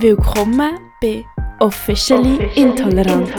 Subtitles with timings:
[0.00, 1.26] Willkommen bei
[1.58, 3.30] Officially, Intolerant.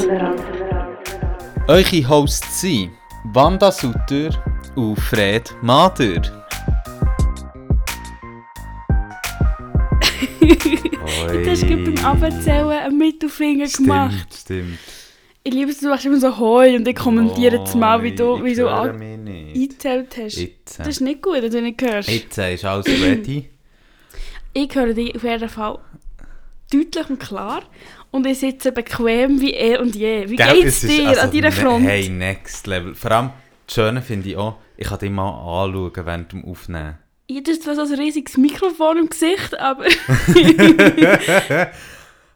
[1.68, 2.91] Eure Hosts sind
[3.34, 4.30] Wanda Sutter
[4.75, 6.21] und Fred Mader.
[11.32, 14.14] Du hast gerade beim Abzählen einen Mittelfinger gemacht.
[14.14, 14.80] Stimmt, stimmt.
[15.43, 18.43] Ich liebe es, du machst immer so Hoi und ich kommentiere jetzt mal, wie du,
[18.43, 20.36] wie du eingezählt hast.
[20.36, 22.09] Jetzt, Das ist nicht gut, wenn du nicht hörst.
[22.09, 23.50] jetzt ist alles ready.
[24.54, 25.79] Ich höre dich auf jeden Fall
[26.71, 27.61] deutlich und klar
[28.11, 30.29] und ich sitze bequem wie eh und je.
[30.29, 31.86] Wie Gell, geht's es ist dir also an deiner ne- Front?
[31.88, 32.95] Hey, next level.
[32.95, 33.30] Vor allem,
[33.67, 36.98] das Schöne finde ich auch, ich kann dich mal anschauen während dem Aufnehmen.
[37.28, 39.86] Ich habe zwar so ein riesiges Mikrofon im Gesicht, aber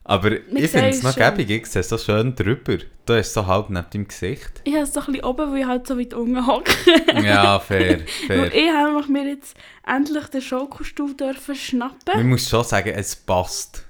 [0.07, 2.77] Aber ich sieht finde es noch gäbig, ich sehe so schön drüber.
[3.07, 4.62] Du hast so halb neben deinem Gesicht.
[4.63, 6.71] ich habe es so ein bisschen oben, weil ich halt so weit unten hocke.
[7.23, 8.54] Ja, fair, Und fair.
[8.54, 11.98] ich habe mir jetzt endlich den Schokostuhl dürfen schnappen.
[12.13, 13.84] Man muss schon sagen, es passt.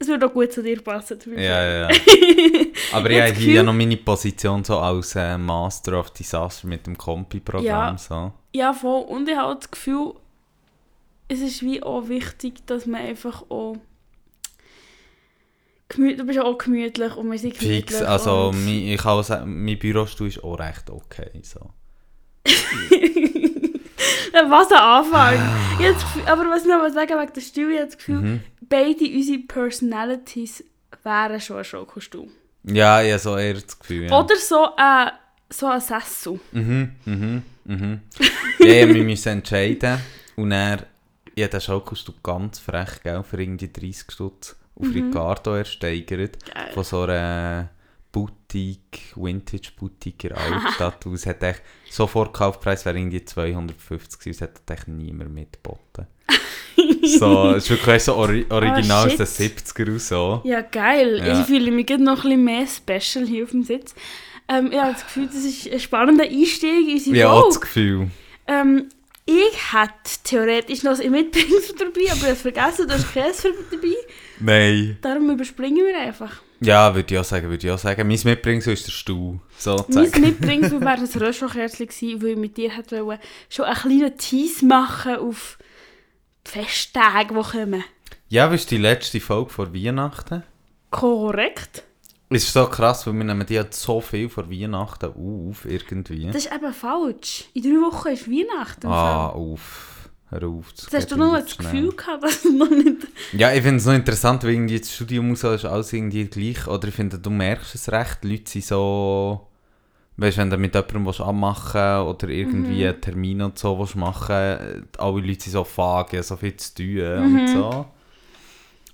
[0.00, 1.20] Es würde auch gut zu dir passen.
[1.20, 1.48] zum Beispiel.
[1.48, 1.88] Ja, ja.
[2.92, 6.86] Aber ich habe hier ja noch meine Position so als äh, Master of Disaster mit
[6.86, 7.64] dem Kompi-Programm.
[7.64, 7.98] Ja.
[7.98, 8.32] So.
[8.52, 9.02] Ja, voll.
[9.02, 10.14] Und ich habe das Gefühl,
[11.26, 13.76] es ist wie auch wichtig, dass man einfach auch
[15.88, 17.86] du bist ja auch gemütlich und wir sind gemütlich.
[17.86, 21.30] Fix, also mein, ich kann sagen, mein Bürostuhl ist auch recht okay.
[21.42, 21.60] So.
[24.32, 25.38] Was ein Anfang!
[25.78, 28.40] Gefühl, aber was ich noch sagen wegen der Stuhl, ich habe das Gefühl, Mhm.
[28.68, 30.64] Beide unsere Personalities
[31.02, 32.28] wären schon ein Schokostuhl.
[32.64, 34.08] Ja, habe so eher das Gefühl.
[34.08, 34.20] Ja.
[34.20, 35.10] Oder so ein,
[35.48, 36.40] so ein Sessel.
[36.52, 38.00] Mhm, mhm, mhm.
[38.58, 39.98] ja, ja, wir müssen entscheiden.
[40.36, 40.86] Und er,
[41.44, 46.36] habe den Schokostuhl ganz frech, gell, für irgendwie 30 Stutz auf Ricardo ersteigert.
[46.36, 46.52] Mhm.
[46.52, 46.72] Geil.
[46.74, 47.70] Von so einer
[48.12, 51.04] Boutique, Vintage-Boutique in der Altstadt.
[51.06, 56.06] Es hat echt, so Vorkaufpreis wäre irgendwie 250 gewesen, es hat echt niemand mitgeboten.
[57.02, 59.20] so, es ist wirklich so ori original aus shit.
[59.20, 60.40] den 70er und so.
[60.44, 61.22] Ja, geil.
[61.24, 61.40] Ja.
[61.40, 63.94] Ich fühle mich gerade noch ein bisschen mehr special hier auf dem Sitz.
[64.48, 67.54] Ähm, ich habe das Gefühl, das ist ein spannender Einstieg in unsere habe auch das
[67.56, 67.66] Folge.
[67.66, 68.10] Gefühl.
[68.46, 68.88] Ähm,
[69.26, 73.52] ich hätte theoretisch noch ein Mitbringsel dabei, aber ich habe es vergessen, du hast Käse
[73.70, 73.94] dabei.
[74.40, 74.96] Nein.
[75.02, 76.40] Darum überspringen wir einfach.
[76.60, 78.06] Ja, würde ich auch sagen, würde ich auch sagen.
[78.08, 80.20] Mein Mitbringsel ist der Stuhl, Mein sozusagen.
[80.20, 85.16] Mitbringsel wäre ein Röschenkerzchen gewesen, weil ich mit dir hätte schon einen kleinen Tease machen
[85.16, 85.58] auf
[86.46, 87.84] die Festtage, die kommen.
[88.28, 90.42] Ja, was ist die letzte Folge vor Weihnachten?
[90.90, 91.84] Korrekt.
[92.30, 96.26] Ist so krass, weil wir nehmen die halt so viel vor Weihnachten auf, irgendwie.
[96.26, 97.44] Das ist eben falsch.
[97.54, 98.86] In drei Wochen ist Weihnachten.
[98.86, 99.97] Ah, auf.
[100.30, 100.70] Hör auf.
[100.70, 103.06] Jetzt hast du irgendwie das zu Gefühl gehabt, dass es noch nicht...
[103.32, 106.66] Ja, ich finde es noch interessant, weil irgendwie das Studium so ist alles irgendwie gleich.
[106.66, 108.18] Oder ich finde, du merkst es recht.
[108.22, 109.46] Die Leute sind so...
[110.18, 112.88] Weißt du, wenn du mit jemandem willst abmachen oder irgendwie Mhm.
[112.88, 116.74] einen Termin und so willst machen äh, alle Leute sind so habe so viel zu
[116.74, 117.38] tun Mhm.
[117.40, 117.86] und so.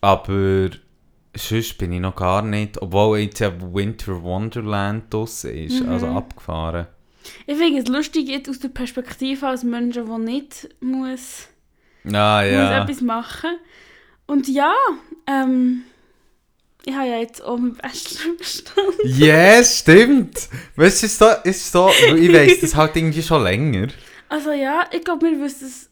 [0.02, 0.68] Aber
[1.34, 5.88] sonst bin ich noch gar nicht, obwohl jetzt ja Winter Wonderland draussen ist, Mhm.
[5.88, 6.86] also abgefahren.
[7.46, 11.48] Ich finde es lustig, jetzt aus der Perspektive als Menschen, der nicht muss,
[12.12, 12.62] Ah ja.
[12.62, 13.50] muss etwas machen
[14.26, 14.72] Und ja,
[15.26, 15.82] ähm,
[16.84, 18.92] ich habe ja jetzt auch mein Bachelor bestanden.
[19.04, 20.48] Yes, stimmt!
[20.76, 23.88] Weißt du, ist so, ist so, ich weiss das halt irgendwie schon länger.
[24.28, 25.90] Also ja, ich glaube, wir wissen es...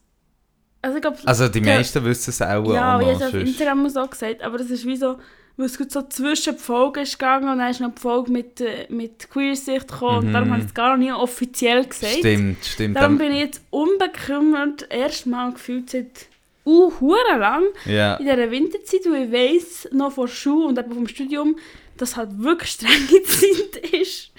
[0.82, 1.16] Also ich glaube...
[1.25, 1.76] Also die Ja.
[1.76, 4.84] meisten wissen es auch ja, ich habe es auf Instagram so gesagt, aber das ist
[4.84, 5.19] wie so,
[5.56, 8.62] weil es so zwischen die Folgen ist gegangen und dann ist noch die Folge mit,
[8.88, 10.32] mit Queer-Sicht gekommen und Mhm.
[10.32, 12.14] darum habe ich es gar noch nie offiziell gesagt.
[12.18, 12.96] Stimmt, stimmt.
[12.96, 16.26] Darum Dann- bin ich jetzt unbekümmert, erstmal gefühlt seit
[16.66, 16.92] uh,
[17.38, 18.14] lang ja.
[18.16, 21.56] in dieser Winterzeit, weil ich weiss, noch vor Schule und eben vom Studium,
[21.96, 24.30] dass halt wirklich strenge Zeit ist.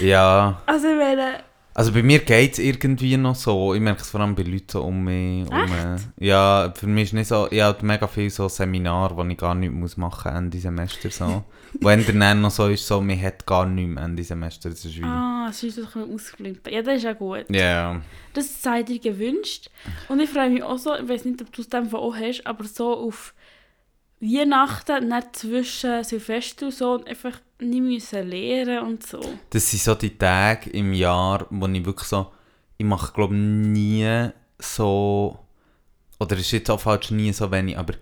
[0.00, 0.60] ja.
[0.66, 1.42] Also ich meine,
[1.72, 3.74] Also bei mir geht es irgendwie noch so.
[3.74, 5.48] Ich merke es vor allem bei Leuten so um mich.
[5.48, 7.46] Um, äh, ja, für mich ist nicht so...
[7.50, 11.44] Ich habe mega viele so Seminare, wo ich gar nichts muss machen Ende Semester so.
[11.80, 14.68] Wenn der dann noch so ist, so, man hat gar nichts mehr Ende Semester.
[14.68, 15.04] Das ist wie...
[15.04, 16.68] ah, es ist doch ein ausgeflimmt.
[16.68, 17.44] Ja, das ist ja gut.
[17.48, 18.00] Ja.
[18.34, 19.70] Das seid ihr gewünscht.
[20.08, 22.46] Und ich freue mich auch so, ich weiß nicht, ob du es dem auch hast,
[22.46, 23.32] aber so auf
[24.20, 29.20] Weihnachten, nicht zwischen Silvester und so, und einfach nicht müssen lernen und so.
[29.50, 32.32] Das sind so die Tage im Jahr, wo ich wirklich so...
[32.76, 35.38] Ich mache, glaube nie so...
[36.18, 37.94] Oder es ist jetzt auch falsch, nie so wenig, aber...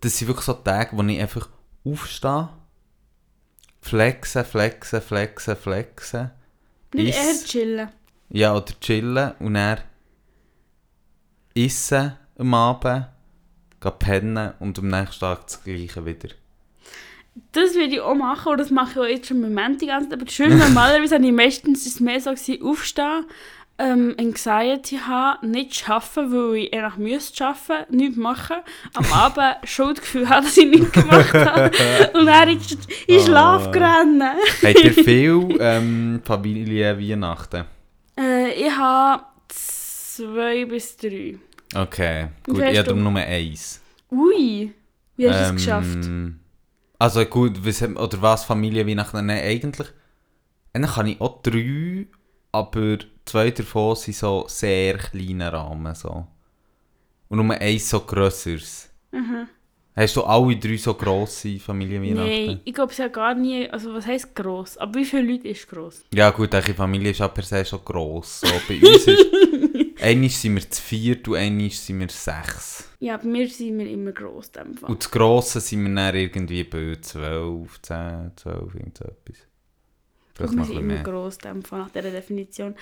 [0.00, 1.48] Das sind wirklich so Tage, wo ich einfach
[1.84, 2.48] aufstehe,
[3.80, 6.30] flexen, flexen, flexen, flexen.
[6.94, 7.88] Nicht eher chillen.
[8.30, 9.80] Ja, oder chillen und dann
[11.54, 13.06] essen am Abend,
[13.80, 16.28] pennen und am nächsten Tag das Gleiche wieder.
[17.52, 19.86] Das würde ich auch machen, und das mache ich auch jetzt schon im Moment die
[19.86, 20.20] ganze Zeit.
[20.20, 23.24] Aber schön, normalerweise habe ich meistens ist mehr so gewesen, aufstehen,
[23.80, 28.56] ähm, Anxiety habe, nicht arbeiten, weil ich eher müsste arbeiten, nichts machen,
[28.94, 31.70] am Abend Schuldgefühl habe, dass ich nichts gemacht habe
[32.14, 32.60] und dann in,
[33.06, 33.70] in Schlaf Ah.
[33.70, 34.22] gerannt.
[34.64, 37.66] Habt ihr viel ähm, Familie Weihnachten?
[38.18, 41.38] Äh, ich habe zwei bis drei.
[41.74, 43.80] Okay, gut, ich habe nur eins.
[44.10, 44.72] Ui,
[45.16, 46.12] wie hast du es Ähm, geschafft?
[46.98, 49.26] Also gut, was, oder was Familie Weihnachten?
[49.26, 49.88] Nein, eigentlich,
[50.72, 52.06] eigentlich kann ich auch drei,
[52.52, 55.94] aber zwei davon sind so sehr kleine Rahmen.
[55.94, 56.26] So.
[57.28, 58.90] Und nur eins so grösseres.
[59.12, 59.48] Mhm.
[59.98, 62.46] Hast du alle drei so grosse Familie Weihnachten?
[62.46, 64.78] Nein, ich glaube es ja gar nie, also was heisst gross?
[64.78, 66.04] Aber wie viele Leute ist gross?
[66.14, 68.42] Ja gut, eure Familie ist ja per se schon gross.
[68.42, 69.26] So, bei uns ist,
[70.00, 72.88] einmal sind wir zu viert und einmal sind wir sechs.
[73.00, 74.88] Ja, bei mir sind wir immer gross in dem Fall.
[74.88, 79.36] Und das Grosse sind wir dann irgendwie bei 12, 10, 12, irgend so etwas.
[80.32, 81.02] Vielleicht wir noch ein sind bisschen immer mehr.
[81.02, 82.76] gross in dem Fall, nach dieser Definition.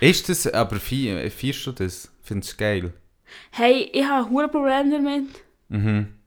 [0.00, 2.10] Ist das, aber vier, vierst du das?
[2.22, 2.92] Findest du geil?
[3.52, 5.45] Hey, ich habe ein Problem damit.
[5.68, 6.08] Mhm.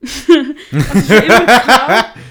[0.70, 2.14] Das ist immer klar.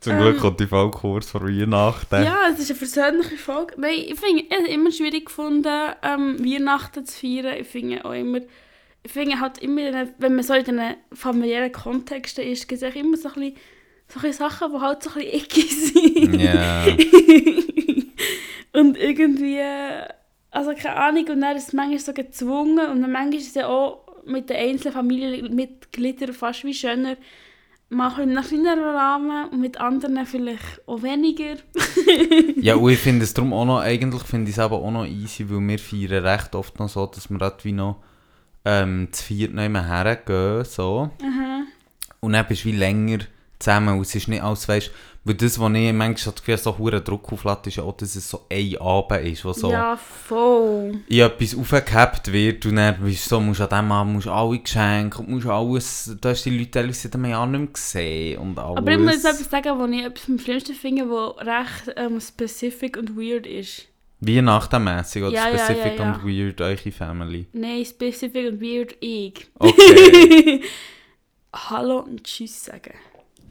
[0.00, 2.24] Zum Glück kommt die Folge kurz vor Weihnachten.
[2.24, 3.74] Ja, es ist eine persönliche Folge.
[3.76, 7.58] Nein, ich finde es immer schwierig gefunden, ähm, Weihnachten zu feiern.
[7.60, 8.40] Ich finde auch immer,
[9.02, 10.80] ich finde halt immer, wenn man so in diesen
[11.12, 13.56] familiären Kontexten ist, gibt es immer so ein bisschen,
[14.08, 16.40] so ein Sachen, die halt so ein bisschen icky sind.
[16.40, 16.86] Ja.
[18.80, 19.60] und irgendwie,
[20.50, 23.54] also keine Ahnung, und dann ist es manchmal so gezwungen und dann manchmal ist es
[23.54, 27.16] ja auch mit den einzelnen Familienmitgliedern fast wie schöner,
[27.90, 31.56] machen in einem kleineren Rahmen und mit anderen vielleicht auch weniger.
[32.56, 35.06] ja, und ich finde es darum auch noch, eigentlich finde ich es aber auch noch
[35.06, 38.02] easy, weil wir feiern recht oft noch so, dass wir halt wie noch
[38.64, 41.10] ähm, zu viert noch immer hergehen, so.
[41.20, 41.62] Aha.
[42.20, 43.18] Und dann bist du wie länger
[43.58, 44.90] zusammen und es ist nicht alles, weißt
[45.22, 48.16] weil das, was ich manchmal das Gefühl so hohen Druck auflädt, ist ja auch, dass
[48.16, 51.00] es so ein Abend ist, wo so Ja, voll.
[51.08, 55.18] in etwas aufgehabt wird und dann du so, musst an dem Abend musst alle Geschenke
[55.18, 58.58] und musst alles, du hast die Leute teilweise seit einem Jahr nicht mehr gesehen und
[58.58, 58.78] alles.
[58.78, 62.20] Aber ich muss jetzt etwas sagen, was ich etwas am schlimmsten finde, was recht ähm,
[62.20, 63.86] specific und weird ist.
[64.20, 66.12] Weihnachtenmässig oder ja, Specific ja, ja.
[66.12, 67.46] und Weird, eure Family.
[67.52, 69.46] Nein, specific und weird ich.
[69.58, 70.62] Okay.
[71.54, 72.94] Hallo und Tschüss sagen.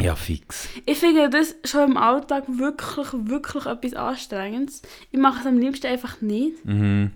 [0.02, 0.70] Ja, fix.
[0.86, 4.82] Ich finde das schon im Alltag wirklich, wirklich etwas Anstrengendes.
[5.12, 6.64] Ich mache es am liebsten einfach nicht.
[6.66, 7.12] Mhm.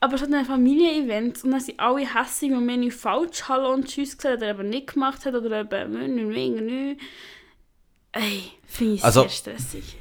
[0.00, 3.86] Aber schon ein Familienevent und dann sind alle hässlich und mir nicht falsch Hallo und
[3.86, 6.96] Tschüss gesagt oder eben nicht gemacht hat oder eben nö.
[8.12, 9.96] Ey, finde ich Also- sehr stressig.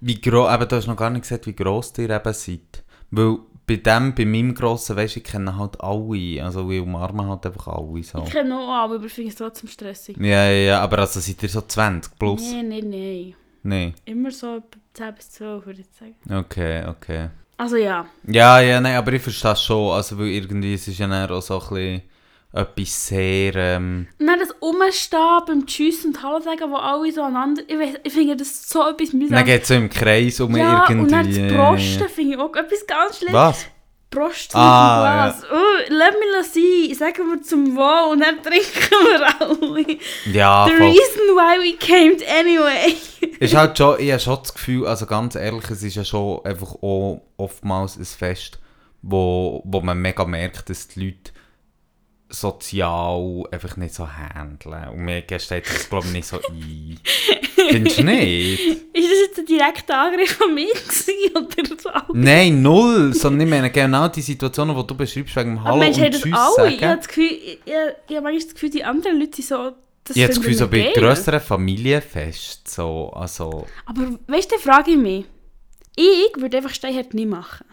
[0.00, 2.82] Wie groß, eben, du hast noch gar nicht gesagt, wie gross ihr eben seid.
[3.10, 3.38] Weil
[3.70, 6.42] bei dem, bei meinem Grossen, weisst du, ich kenne halt alle.
[6.42, 8.24] Also wir umarmen halt einfach alle so.
[8.24, 10.16] Ich kenne auch alle, aber ich finde es trotzdem stressig.
[10.18, 12.42] Ja, ja, ja, aber also seid ihr so 20 plus?
[12.50, 13.34] Nein, nein, nein.
[13.62, 13.94] Nein.
[14.04, 16.16] Immer so etwa 10 bis 12 würde ich sagen.
[16.28, 17.30] Okay, okay.
[17.56, 18.06] Also ja.
[18.26, 19.92] Ja, ja, nein, aber ich verstehe es schon.
[19.92, 22.02] Also, weil irgendwie, es ist ja auch so ein bisschen
[22.52, 27.22] etwas sehr, ähm, Und dann das Umstehen beim Tschüss und Hallo sagen, wo alle so
[27.22, 27.62] aneinander...
[27.66, 29.36] Ich, weiss, ich finde das so etwas mühsam.
[29.36, 31.02] dann geht es so im Kreis um ja, irgendwie.
[31.02, 32.08] und dann das ja, ja, Prosten ja.
[32.08, 33.34] finde ich auch etwas ganz Schlimmes.
[33.34, 33.66] Was?
[34.10, 35.52] Prost Ah, mit dem Glas.
[35.52, 36.94] Oh, lass mich sein.
[36.98, 39.98] Sagen wir zum Wohl und dann trinken wir alle.
[40.32, 40.86] Ja, The voll.
[40.88, 42.96] reason why we came anyway.
[43.38, 46.44] ist halt schon, ich habe schon das Gefühl, also ganz ehrlich, es ist ja schon
[46.44, 48.58] einfach auch oftmals ein Fest,
[49.02, 51.32] wo, wo man mega merkt, dass die Leute
[52.30, 54.88] sozial einfach nicht so handeln.
[54.90, 56.98] Und mir steht das, glaube ich, nicht so ein.
[57.68, 58.60] Findest du nicht?
[58.92, 60.70] Ist das jetzt ein direkter Angriff von mir
[61.34, 61.90] oder so?
[62.14, 63.12] Nein, null.
[63.14, 66.10] Sondern ich meine genau die Situationen, die du beschreibst, wegen dem Aber Hallo Mensch, und
[66.12, 66.72] Tschüss alle?
[66.72, 66.96] Ich habe sagen.
[66.98, 67.72] das Gefühl, ich, ich,
[68.08, 69.72] ich habe manchmal das Gefühl, die anderen Leute sind so...
[70.04, 73.66] Das Ich habe das Gefühl, so bei grösseren Familienfesten, so, also...
[73.86, 75.26] Aber weißt du, frage ich mich.
[75.96, 77.66] Ich würde einfach Steinhart nicht machen.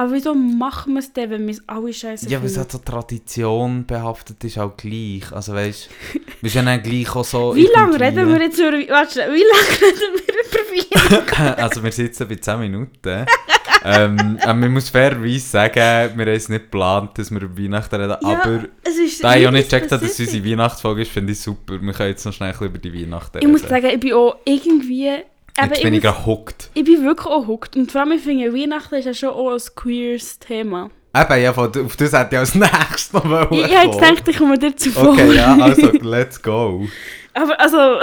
[0.00, 2.72] Aber wieso machen wir es denn, wenn wir es alle scheiße Ja, weil es halt
[2.72, 5.30] so Tradition behaftet ist, auch gleich.
[5.30, 7.54] Also weißt du, wir sind dann gleich auch so...
[7.54, 8.78] Wie lange reden wir jetzt über...
[8.94, 11.60] Warte, wie lange reden wir über Weihnachten?
[11.62, 13.26] also wir sitzen bei 10 Minuten.
[13.84, 15.74] ähm, aber man muss fairerweise sagen,
[16.16, 18.64] wir haben es nicht geplant, dass wir über Weihnachten reden, aber...
[18.82, 21.40] es ist Da ich auch nicht gecheckt habe, dass es unsere Weihnachtsfolge ist, finde ich
[21.40, 21.78] super.
[21.78, 23.68] Wir können jetzt noch schnell über die Weihnachten Ich muss reden.
[23.68, 25.24] sagen, ich bin auch irgendwie...
[25.64, 26.70] eben, Jetzt bin ich gerade hooked.
[26.74, 27.76] ich bin wirklich auch hooked.
[27.76, 30.90] Und vor allem, ich finde, Weihnachten ist ja schon auch ein queeres Thema.
[31.14, 34.36] Eben, ja, auf das hätte ich als nächstes noch wollen Ich, ich habe gedacht, ich
[34.36, 35.10] komme dir zuvor.
[35.10, 36.86] Okay, ja, also, let's go.
[37.34, 38.00] Aber also...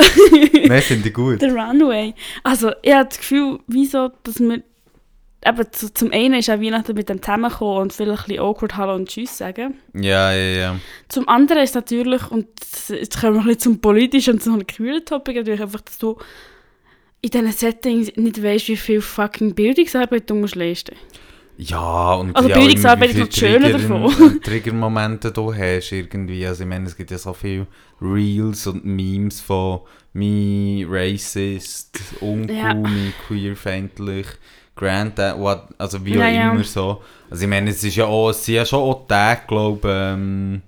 [0.67, 1.41] Nein, finde ich gut.
[1.41, 2.13] Der Runway.
[2.43, 4.61] Also, ich habe das Gefühl, wieso, dass wir.
[5.45, 8.75] Eben, zu, zum einen ist auch Weihnachten mit dem zusammenkommen und vielleicht ein bisschen awkward
[8.75, 9.75] Hallo und Tschüss sagen.
[9.93, 10.75] Ja, ja, ja.
[11.09, 12.47] Zum anderen ist natürlich, und
[12.89, 16.17] jetzt kommen wir ein bisschen zum politischen und zum queeren Topic, natürlich einfach, dass du
[17.35, 20.95] in diesen Settings nicht weißt, wie viel fucking Bildungsarbeit du musst leisten
[21.57, 24.41] Ja, und Also ja, Bildungsarbeit ist schöner Trigger- davon.
[24.43, 26.45] Triggermomente du hast irgendwie.
[26.45, 27.65] Also ich meine, es gibt ja so viele
[28.01, 29.79] Reels und Memes von
[30.13, 32.73] me racist, uncool, Ja.
[32.73, 34.27] me queerfeindlich,
[34.75, 37.01] granted, what, also wie auch Ja, immer so.
[37.29, 39.93] Also ich meine, es ist ja auch, es sind ja schon auch Tage, glaube ich,
[40.15, 40.61] ähm,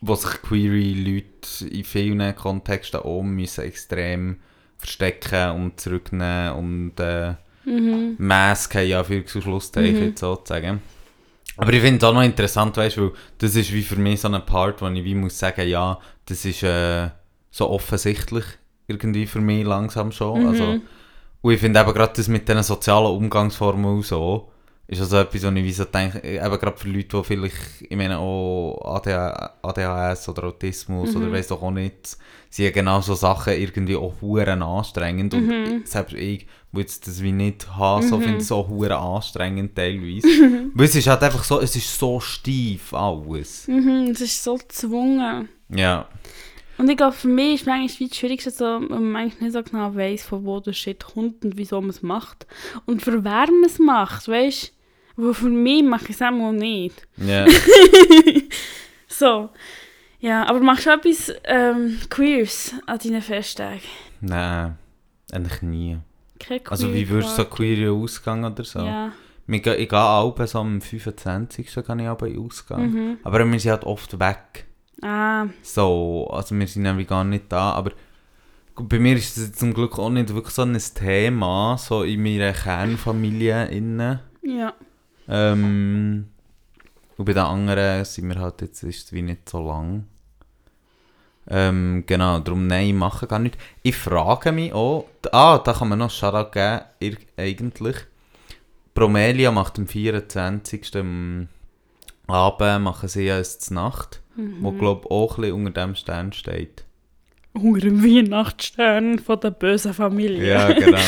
[0.00, 4.36] wo sich queere Leute in vielen Kontexten auch müssen extrem
[4.80, 7.34] verstecken und zurücknehmen und äh,
[7.64, 8.16] Mhm.
[8.18, 10.16] Masken, ja, für Schlusszeichen Mhm.
[10.16, 10.80] sozusagen.
[11.56, 14.20] Aber ich finde es auch noch interessant, weißt du, weil das ist wie für mich
[14.20, 17.10] so ein Part, wo ich wie muss sagen, ja, das ist äh,
[17.50, 18.44] so offensichtlich
[18.86, 20.40] irgendwie für mich langsam schon.
[20.42, 20.48] Mhm.
[20.48, 20.80] Also,
[21.42, 24.50] und ich finde eben gerade das mit diesen sozialen Umgangsformen so,
[24.90, 27.56] ist also etwas, wo ich wie so denke, eben gerade für Leute, die vielleicht,
[27.88, 31.22] ich meine auch ADH ADHS oder Autismus Mhm.
[31.22, 32.16] oder weiss doch auch nicht,
[32.50, 35.82] sind ja genau so Sachen irgendwie auch huren anstrengend und Mhm.
[35.84, 38.22] selbst ich, wo jetzt das wie nicht habe, so Mhm.
[38.22, 40.26] finde ich es auch huren anstrengend teilweise.
[40.74, 43.68] Weil es ist halt einfach so, es ist so steif alles.
[43.68, 45.48] Mhm, es ist so gezwungen.
[45.68, 46.08] Ja.
[46.78, 49.62] Und ich glaube, für mich ist manchmal wie das Schwierigste, wenn man manchmal nicht so
[49.62, 52.46] genau weiss, von wo der Shit kommt und wieso man es macht.
[52.86, 54.72] Und für wer man es macht, weißt
[55.22, 57.06] Weil für mich mache ich es auch mal nicht.
[57.16, 57.46] Ja.
[59.08, 59.50] So.
[60.20, 63.80] Ja, aber machst du etwas ähm, Queers an deinen Festtagen?
[64.20, 64.76] Nein,
[65.32, 65.98] eigentlich nie.
[66.38, 68.80] Kein Queer Also wie würdest du so queer Ausgang oder so?
[68.80, 69.12] Ja.
[69.46, 71.70] Wir gehen- Ich gehe auch so am 25.
[71.86, 72.90] kann ich aber Ausgang.
[72.90, 73.18] Mhm.
[73.24, 74.66] Aber wir sind halt oft weg.
[75.02, 77.92] Ah, So, also wir sind nämlich gar nicht da, aber
[78.76, 82.52] bei mir ist das zum Glück auch nicht wirklich so ein Thema, so in meiner
[82.52, 84.20] Kernfamilie innen.
[84.42, 84.74] ja.
[85.30, 86.26] Ähm,
[87.16, 90.06] und bei den anderen sind wir halt jetzt, ist es wie nicht so lang.
[91.48, 93.56] Ähm, genau, darum nein, ich mache gar nicht.
[93.82, 97.96] Ich frage mich auch, ah, da kann man noch Shoutout geben, eigentlich.
[98.94, 100.96] Bromelia macht am 24.
[100.96, 101.48] am
[102.26, 104.20] Abend, machen sie ja jetzt Nacht,
[104.60, 106.84] wo glaube ich auch ein bisschen unter dem Stern steht.
[107.52, 110.48] Unter dem Weihnachtsstern von der bösen Familie.
[110.48, 110.98] Ja, genau.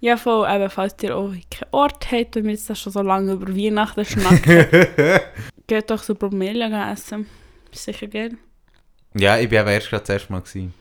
[0.00, 3.00] Ja, voll, eben, falls ihr auch keinen Ort habt, wenn wir jetzt das schon so
[3.02, 4.66] lange über Weihnachten schnacken,
[5.66, 7.26] geht doch so Bromelia essen.
[7.72, 8.36] Ist sicher geil.
[9.14, 10.40] ja, ich bin aber erst gerade das erste Mal.
[10.42, 10.74] Gewesen.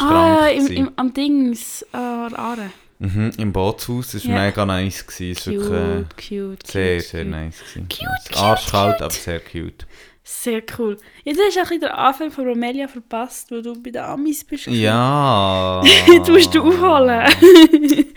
[0.00, 2.70] Ah, krank im, im, am Dings, äh, Aare.
[3.00, 4.44] Mhm, Im Bootshaus, das war Ja.
[4.46, 5.06] mega nice.
[5.06, 5.54] Gewesen.
[5.54, 7.30] Cute, wirklich, äh, cute, Sehr, cute, sehr cute.
[7.30, 7.58] nice.
[7.60, 7.88] Gewesen.
[7.88, 9.86] Cute, cute, Arschkalt, aber sehr cute.
[10.24, 10.98] Sehr cool.
[11.24, 14.66] Jetzt hast du bisschen den Anfang von Bromelia verpasst, weil du bei den Amis bist.
[14.66, 15.80] Ja.
[16.12, 17.26] Jetzt musst du aufholen.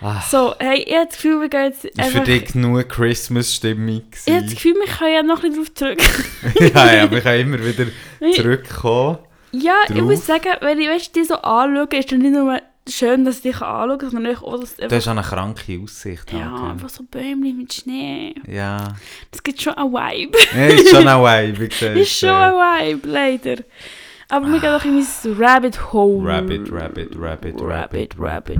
[0.00, 2.24] Ah, so, hey, ich habe das Gefühl, wir gehen jetzt das war für einfach...
[2.24, 4.02] dich genug Christmas-Stimmung.
[4.26, 4.54] Ich habe das.
[4.54, 5.98] Gefühl, wir können ja noch ein bisschen drauf zurück.
[6.74, 7.86] ja, ja, wir können immer wieder
[8.36, 9.18] zurückkommen.
[9.50, 10.04] Ja, ich drauf.
[10.04, 13.42] muss sagen, wenn ich weißt, dich so anschaue, ist dann nicht nur schön, dass ich
[13.42, 16.32] dich anschaue, sondern auch, dass Du einfach, hast auch eine kranke Aussicht.
[16.32, 18.34] ja, halt, einfach so Bäumchen mit Schnee.
[18.46, 18.94] ja.
[19.32, 20.38] Das gibt schon einen Vibe.
[20.54, 20.66] ja.
[20.66, 21.96] Ist schon ein Vibe, wie gesagt.
[21.96, 23.56] ist schon ein Vibe, leider.
[24.30, 26.28] Aber wir gehen doch in mein Rabbit Hole.
[26.28, 28.58] Rabbit, Rabbit, Rabbit, Rabbit, Rabbit.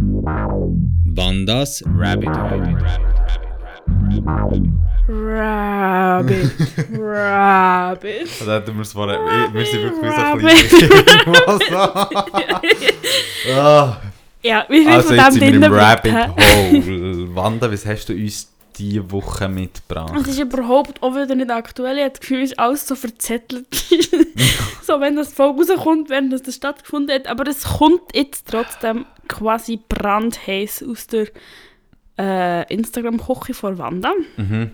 [0.00, 2.76] Wandas Rabbit Hole.
[5.08, 6.50] Rabbit.
[6.98, 8.28] Rabbit.
[8.46, 9.18] Da hätten wir es vorher.
[9.52, 10.40] Wir sind wirklich so ein
[11.74, 12.06] Rabbit.
[13.56, 13.96] Ah.
[14.42, 16.12] Ja, wir sind Also von jetzt dem drinnen Rabbit.
[16.14, 17.34] Hole.
[17.34, 18.48] Wanda, was hast du uns
[18.80, 20.14] diese Woche mitgebracht?
[20.20, 21.96] Es ist überhaupt auch wieder nicht aktuell.
[21.96, 23.66] Ich habe das Gefühl, es ist alles so verzettelt.
[24.82, 27.26] so, wenn das Folge rauskommt, wenn das, das stattgefunden hat.
[27.26, 31.28] Aber es kommt jetzt trotzdem quasi brandheiß aus der
[32.18, 34.12] äh, Instagram-Küche von Wanda.
[34.36, 34.72] Mhm.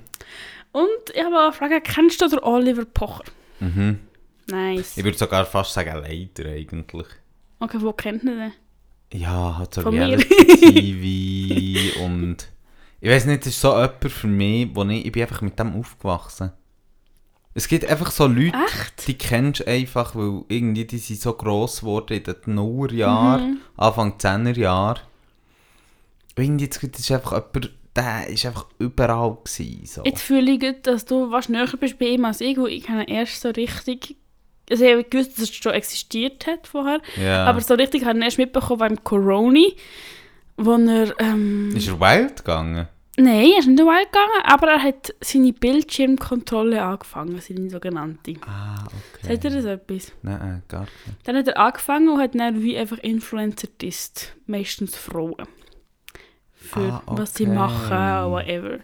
[0.73, 3.25] Und ich habe eine Frage, kennst du den Oliver Pocher?
[3.61, 4.01] Mhm.
[4.49, 4.97] Nice.
[4.97, 7.07] Ich würde sogar fast sagen, leider eigentlich.
[7.59, 8.53] Okay, wo kennt ihr den?
[9.13, 9.83] Ja, hat so.
[9.83, 12.49] Reality-TV und...
[13.01, 15.05] Ich weiß nicht, das ist so jemand für mich, wo ich...
[15.07, 16.53] Ich bin einfach mit dem aufgewachsen.
[17.55, 19.07] Es gibt einfach so Leute, Echt?
[19.07, 23.61] die kennst einfach, weil irgendwie die sind so gross geworden in den Nullerjahren, Mhm.
[23.77, 25.01] Anfang 10er Jahre.
[26.37, 30.05] Und irgendwie, das ist einfach jemand, der ist einfach überall gewesen, so.
[30.05, 32.89] Jetzt fühle ich, gut, dass du was näher bist bei ihm als ich, weil ich
[32.89, 34.17] habe erst so richtig...
[34.69, 37.01] Also ich habe gewusst, dass es schon existiert hat vorher.
[37.17, 37.45] ja.
[37.47, 39.77] Aber so richtig habe ich erst mitbekommen beim Coroni,
[40.57, 41.15] wo er...
[41.21, 42.89] Ähm, ist er wild gegangen?
[43.19, 48.35] Nein, er ist nicht weit gegangen, aber er hat seine Bildschirmkontrolle angefangen, seine sogenannte.
[48.47, 49.29] Ah, okay.
[49.29, 50.13] Sagt ihr das etwas?
[50.21, 50.93] Nein, gar nicht.
[51.25, 55.47] Dann hat er angefangen und hat dann wie einfach Influencer disst, meistens Frauen.
[56.67, 57.55] Für Ah, was sie okay.
[57.55, 58.79] machen, whatever.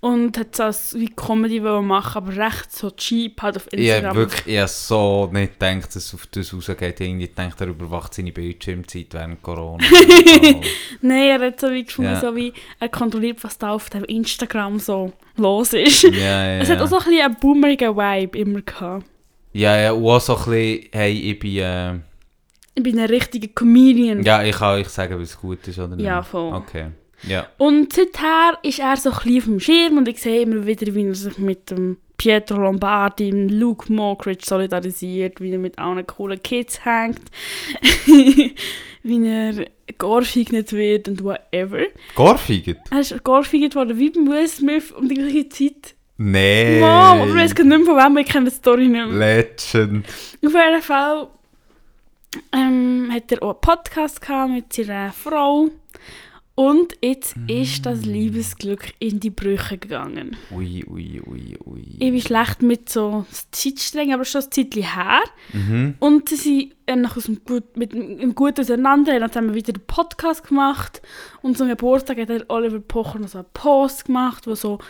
[0.00, 4.16] Und hat das wie Comedy machen, aber recht so cheap halt auf Ich habe Instagram.
[4.16, 7.00] wirklich ich hab so nicht gedacht, dass es auf das rausgeht.
[7.00, 9.84] Irgendwie denkt er überwacht seine Bildschirmzeit während Corona.
[11.02, 12.20] Nein, er hat so wie gefunden, Ja.
[12.20, 16.02] so wie er kontrolliert, was da auf dem Instagram so los ist.
[16.02, 17.02] ja, ja, Es hat auch so ja.
[17.02, 19.06] ein bisschen einen boomerigen Vibe immer gehabt.
[19.52, 21.94] ja, ja, und auch so ein bisschen, hey, ich bin, äh,
[22.74, 24.22] Ich bin ein richtiger Comedian.
[24.22, 26.04] ja, ich kann euch sagen, was gut ist oder nicht.
[26.06, 26.52] Ja, voll.
[26.54, 26.88] Okay,
[27.22, 27.48] ja.
[27.58, 31.06] Und seither ist er so ein auf dem Schirm und ich sehe immer wieder, wie
[31.06, 36.42] er sich mit dem Pietro Lombardi und Luke Mockridge solidarisiert, wie er mit allen coolen
[36.42, 37.22] Kids hängt,
[39.02, 41.84] wie er geohrfeignet wird und whatever.
[42.16, 42.78] Gorfiget?
[42.90, 45.94] Er ist geohrfeignet worden wie beim Will Smith um die gleiche Zeit.
[46.16, 46.80] Nee.
[46.80, 49.06] Wow, aber ich weiß nicht mehr von wem, ich kenne die Story nicht mehr.
[49.06, 50.04] Legend.
[50.44, 51.28] Auf jeden Fall
[52.52, 55.68] ähm, hat er auch einen Podcast gehabt mit seiner Frau.
[56.58, 60.36] Und jetzt ist das Liebesglück in die Brüche gegangen.
[60.50, 61.84] Ui, ui, ui, ui.
[62.00, 65.20] Ich bin schlecht mit so Zeitsträngen, aber schon ein Zeitchen her.
[65.52, 65.94] Mhm.
[66.00, 69.14] Und sie sind äh, nach aus dem Gut, mit dem Gut auseinander.
[69.14, 71.00] Und dann haben wir wieder einen Podcast gemacht.
[71.42, 74.80] Und zum Geburtstag hat der Oliver Pocher noch so einen Post gemacht, der so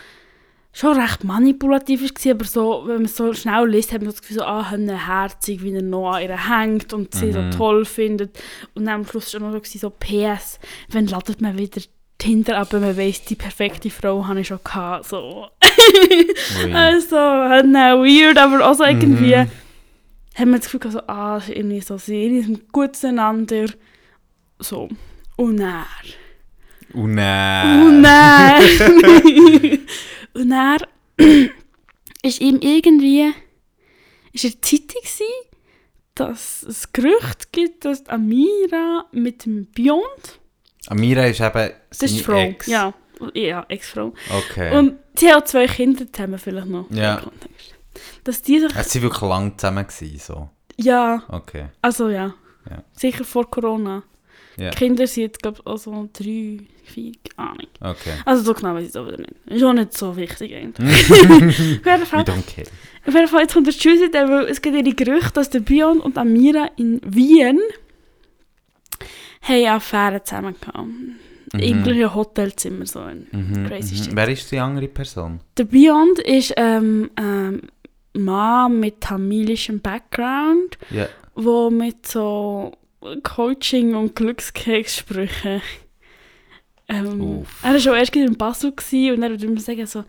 [0.71, 4.21] schon recht manipulativ war, aber so, wenn man es so schnell liest, hat man das
[4.21, 7.51] Gefühl, so, ah, herzig, wie er noch an ihr hängt und sie Mhm.
[7.51, 8.39] so toll findet.
[8.75, 10.59] Und dann am Schluss war noch so, PS,
[10.89, 11.81] wenn ladet man wieder
[12.17, 15.05] Tinder ab, wenn man weiss, die perfekte Frau habe ich schon gehabt.
[15.05, 15.47] So.
[16.73, 19.49] Also, weird, aber auch so irgendwie Mhm.
[20.35, 23.65] haben wir das Gefühl, so, ah, ist irgendwie so, sie sind gut zueinander.
[24.59, 24.89] So.
[25.37, 25.85] Und dann.
[26.93, 27.81] Und nein.
[27.87, 28.61] Und dann.
[30.33, 30.79] und dann
[32.23, 33.33] ist ihm irgendwie.
[34.33, 35.25] ist er Zeitung gewesen,
[36.15, 40.39] dass es Gerücht gibt, dass Amira mit dem Beyond.
[40.87, 42.37] Amira ist eben Das ist Frau.
[42.37, 42.67] Ex.
[42.67, 42.93] Ja,
[43.33, 44.13] ja Ex-Frau.
[44.29, 44.77] Okay.
[44.77, 46.89] Und sie hat zwei Kinder zusammen, vielleicht noch.
[46.91, 47.21] Ja.
[48.23, 48.75] Dass die sich.
[48.75, 49.85] es waren wirklich lang zusammen.
[49.87, 50.49] Gewesen, so.
[50.77, 51.67] Ja, Okay.
[51.81, 52.33] also ja.
[52.69, 52.83] Ja.
[52.93, 54.03] Sicher vor Corona.
[54.59, 57.67] Die Kinder sind jetzt, glaube ich, auch so drei, vier, Ahnung.
[57.79, 58.13] Okay.
[58.25, 59.31] Also so genau weiß ich es aber nicht.
[59.47, 61.09] Ist auch nicht so wichtig eigentlich.
[61.11, 61.49] Auf jeden
[61.85, 62.67] We Fall, don't care.
[63.07, 65.59] auf jeden Fall jetzt kommt der der, weil es gibt ja die Gerüchte, dass der
[65.61, 67.59] Bion und Amira in Wien
[69.41, 70.77] haben eine Affäre zusammen gehabt.
[71.53, 72.99] Irgendwie ein Hotelzimmer so.
[72.99, 74.03] Ein Mhm, crazy mhm.
[74.03, 74.15] shit.
[74.15, 75.39] Wer ist die andere Person?
[75.57, 77.61] Der Beyond ist ähm, ähm,
[78.13, 80.77] Mann mit tamilischem Background,
[81.35, 82.73] wo mit so
[83.23, 85.61] Coaching und Glückskekssprüchen
[86.87, 90.03] ähm, er war schon erst in Basel und er würde immer sagen so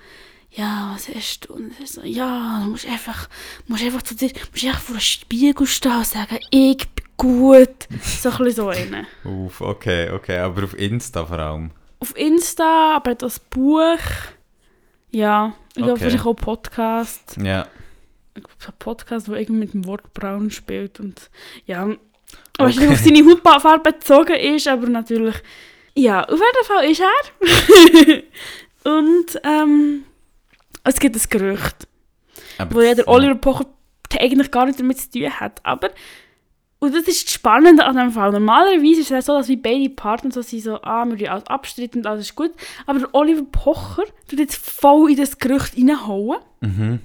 [0.52, 1.54] ja, was hast du?
[1.54, 3.28] Und er so, ja, du musst einfach,
[3.66, 7.86] musst einfach zu dir, musst einfach vor dem Spiegel stehen und sagen, ich bin gut.
[8.02, 9.06] So ein bisschen so eine.
[9.24, 10.38] Uff, okay, okay.
[10.38, 11.70] Aber auf Insta vor allem.
[12.00, 13.98] Auf Insta, aber das Buch,
[15.10, 16.04] ja, ich glaube Okay.
[16.10, 17.36] vielleicht auch Podcast.
[17.36, 17.66] Ja.
[18.34, 18.42] ein
[18.78, 21.30] Podcast, der irgendwie mit dem Wort braun spielt und
[21.66, 21.88] ja,
[22.60, 25.36] wahrscheinlich auf seine Hautfarbe bezogen ist, aber natürlich,
[25.94, 28.22] ja, auf jeden Fall ist er.
[28.98, 30.04] und ähm,
[30.84, 31.88] es gibt ein Gerücht,
[32.58, 33.66] Aber wo ja der Oliver Pocher
[34.18, 35.90] eigentlich gar nicht damit zu tun hat, aber
[36.82, 38.32] und das ist das Spannende an dem Fall.
[38.32, 41.46] Normalerweise ist es so, dass wie beide Partner so sind, so, ah, wir tun alles
[41.46, 42.52] abstritten und alles ist gut.
[42.86, 47.00] Aber der Oliver Pocher tut jetzt voll in das Gerücht reinhauen Mhm.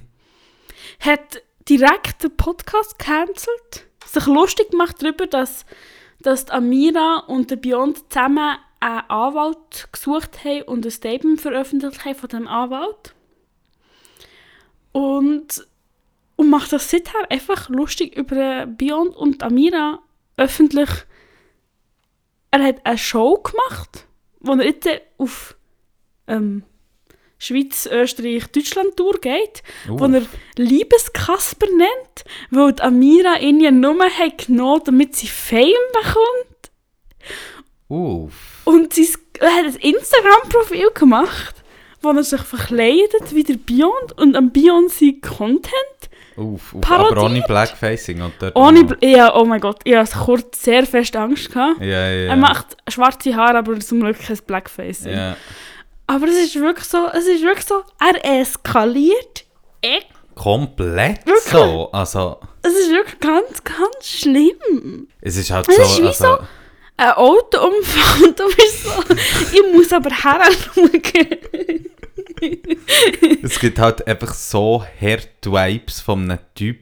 [1.00, 5.66] hat direkt den Podcast gecancelt, sich lustig gemacht darüber, dass,
[6.20, 12.14] dass Amira und der Beyond zusammen einen Anwalt gesucht haben und ein Statement veröffentlicht haben
[12.14, 13.14] von diesem Anwalt.
[14.92, 15.66] Und,
[16.36, 20.00] und macht das seither einfach lustig über Beyond und Amira
[20.36, 20.90] öffentlich.
[22.50, 24.06] Er hat eine Show gemacht,
[24.40, 24.88] wo er jetzt
[25.18, 25.56] auf
[26.26, 26.64] ähm,
[27.38, 30.22] Schweiz, Österreich, Deutschland Tour geht Uh, wo er
[30.56, 36.70] Liebeskasper nennt, weil die Amira ihn ja nur hat genommen damit sie Fame bekommt.
[37.88, 38.62] Uff.
[38.64, 41.54] Und sie er hat ein Instagram-Profil gemacht,
[42.00, 45.70] wo er sich verkleidet wie der Beyond und am Beyond sein Content.
[46.36, 46.90] Uff, uff.
[46.90, 48.20] Aber ohne Blackfacing.
[48.22, 51.50] Und dort Ohne, Bl- ja, oh mein Gott, ich hatte kurz sehr fest Angst.
[51.50, 51.80] Gehabt.
[51.80, 52.28] Ja, ja.
[52.28, 55.04] Er macht schwarze Haare, aber zum Glück kein Blackface.
[55.04, 55.36] Ja.
[56.06, 59.44] Aber es ist wirklich so, es ist wirklich so, er eskaliert.
[59.82, 60.00] E
[60.34, 61.44] Komplett Wirklich?
[61.44, 61.90] so.
[61.92, 65.08] Also, es ist wirklich ganz, ganz schlimm.
[65.20, 65.82] es ist halt Es so.
[65.82, 66.38] ist wie also,
[66.98, 68.90] ein Autounfall und du bist so,
[69.52, 70.90] ich muss aber heranschauen.
[73.42, 76.80] Es gibt halt einfach so harte Vibes von einem Typ,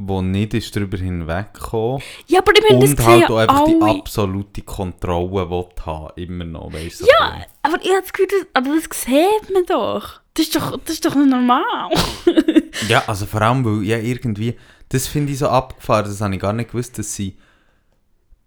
[0.00, 3.64] der nicht ist darüber hinweggekommen ja, aber ich meine, das und halt ja auch einfach
[3.64, 3.98] die alle.
[3.98, 7.06] absolute Kontrolle will haben, immer noch, weißt du?
[7.06, 10.20] Ja, Aber ich habe das Gefühl, das, aber das sieht man doch.
[10.34, 11.90] Das ist doch, das ist doch nicht normal.
[12.88, 14.54] Ja, also vor allem, weil ja irgendwie,
[14.88, 17.36] das finde ich so abgefahren, das habe ich gar nicht gewusst, dass sie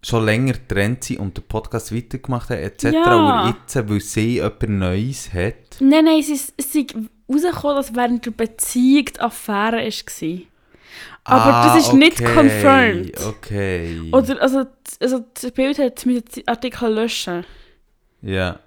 [0.02, 2.84] schon länger getrennt sind und den Podcast weitergemacht haben, etc.
[2.84, 3.04] Ja.
[3.04, 5.80] Aber jetzt, weil sie etwas Neues hat.
[5.80, 6.94] nein, nein, es ist, es ist
[7.30, 10.38] rausgekommen, dass während der Beziehung die Affäre war.
[11.24, 13.26] Aber Ah, das ist nicht okay, confirmed.
[13.26, 14.08] Okay.
[14.12, 14.64] Oder, also,
[15.00, 17.44] also das Bild hat mit dem Artikel löschen.
[18.22, 18.58] ja.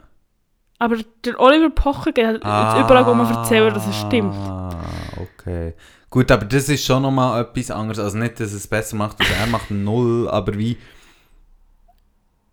[0.77, 4.33] Aber der Oliver Pocher halt jetzt überall, wo man erzählen, dass es stimmt.
[4.35, 4.77] Ah,
[5.15, 5.73] okay.
[6.09, 7.97] Gut, aber das ist schon nochmal etwas anderes.
[7.97, 10.77] Also nicht, dass es besser macht, als er macht null, aber wie...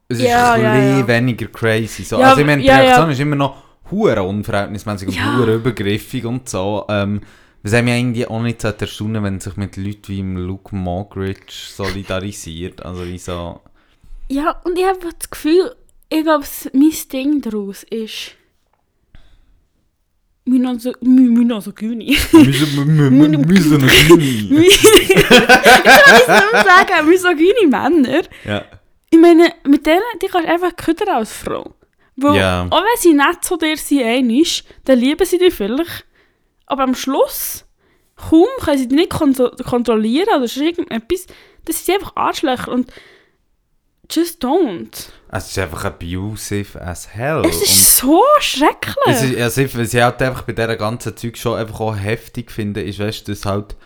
[0.08, 1.08] Es ist Ja, ein ja, bisschen ja.
[1.08, 2.04] weniger crazy.
[2.04, 2.20] So.
[2.20, 2.80] Ja, also ich meine, die ja, ja.
[2.82, 3.56] Reaktion ist immer noch
[3.90, 5.36] hure unverhältnismäßig und Ja.
[5.38, 6.86] hure übergriffig und so.
[6.88, 7.22] Ähm,
[7.62, 11.52] was haben mich irgendwie auch nicht so erstaunen, wenn sich mit Leuten wie Luke Mogridge
[11.52, 12.84] solidarisiert.
[12.84, 13.60] Also wie so...
[14.28, 15.74] Ja, und ich habe das Gefühl,
[16.08, 18.32] ich glaube, mein Ding daraus ist.
[20.44, 22.18] Misogynie.
[22.32, 23.38] Misogynie.
[23.38, 24.66] Misogynie.
[24.66, 24.82] Ich
[25.28, 25.46] kann
[26.16, 28.22] es nicht mehr sagen, misogyne Männer.
[28.44, 28.64] Ja.
[29.10, 31.74] Ich meine, mit denen, die kannst du einfach küttern als Frau.
[32.16, 32.66] Weil, Ja.
[32.68, 34.42] auch wenn sie nicht zu dir sind, einmal,
[34.84, 36.04] dann lieben sie dich vielleicht.
[36.72, 37.66] Aber am Schluss,
[38.16, 41.26] kaum können sie dich nicht kontro kontrollieren oder sonst irgendetwas,
[41.66, 42.90] das sind einfach Arschlöcher und
[44.10, 45.10] just don't.
[45.30, 47.42] Es ist einfach abusive as hell.
[47.44, 48.96] Es ist so schrecklich.
[49.04, 51.78] Und es ist, also ich, was ich halt einfach bei dieser ganzen Zeug schon einfach
[51.78, 53.76] auch heftig finde, ist, weißt du, dass halt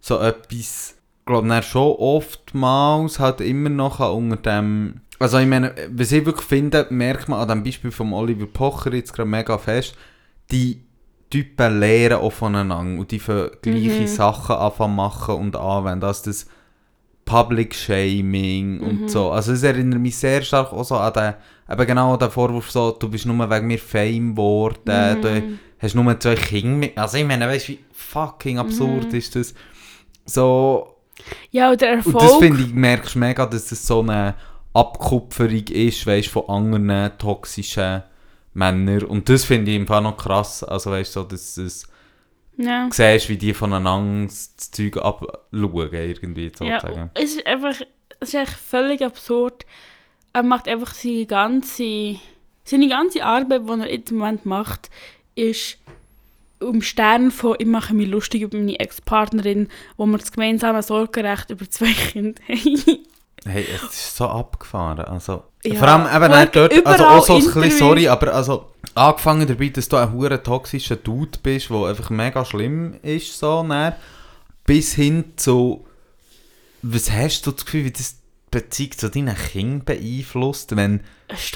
[0.00, 0.94] so etwas,
[1.24, 6.46] glaube ich, schon oftmals halt immer noch unter dem, also ich meine, was ich wirklich
[6.46, 9.94] finde, merkt man an dem Beispiel von Oliver Pocher jetzt gerade mega fest,
[10.50, 10.85] die
[11.30, 14.06] Typen lehren auch voneinander und die für gleiche Mhm.
[14.06, 16.46] Sachen anfangen machen und anwenden, also das
[17.24, 18.86] Public Shaming Mhm.
[18.86, 19.30] und so.
[19.32, 21.34] Also es erinnert mich sehr stark auch so an den,
[21.70, 25.20] eben genau an den Vorwurf so, du bist nur wegen mir Fame geworden, Mhm.
[25.20, 25.42] du
[25.80, 29.18] hast nur zwei Kinder mit Also ich meine, weißt du, wie fucking absurd Mhm.
[29.18, 29.54] ist das?
[30.24, 30.94] So,
[31.50, 32.20] ja, und der und Erfolg.
[32.20, 34.34] das finde ich, merkst du mega, dass das so eine
[34.72, 38.02] Abkupferung ist, weißt du, von anderen toxischen
[38.56, 39.04] Männern.
[39.04, 40.64] Und das finde ich im Fall noch krass.
[40.64, 41.88] Also weißt du, so, dass das
[42.56, 42.88] ja.
[42.90, 47.10] siehst, wie die voneinander das Zeug abschauen, irgendwie ja, sozusagen.
[47.14, 47.80] es ist einfach,
[48.20, 49.66] es ist echt völlig absurd.
[50.32, 52.16] Er macht einfach seine ganze,
[52.64, 54.90] seine ganze Arbeit, die er im Moment macht,
[55.34, 55.78] ist
[56.58, 61.50] um Stern von «Ich mache mich lustig über meine Ex-Partnerin», wo wir das gemeinsame Sorgerecht
[61.50, 63.06] über zwei Kinder haben.
[63.46, 65.04] Hey, es ist so abgefahren.
[65.04, 68.66] Also, Ja, vor allem eben auch dort, also auch so ein bisschen, sorry, aber also
[68.94, 73.64] angefangen dabei, dass du ein hure toxischer Dude bist, der einfach mega schlimm ist, so,
[73.68, 73.94] dann,
[74.64, 75.84] bis hin zu,
[76.82, 78.16] was hast du das Gefühl, wie das
[78.50, 81.00] Beziehung zu deinen Kindern beeinflusst, wenn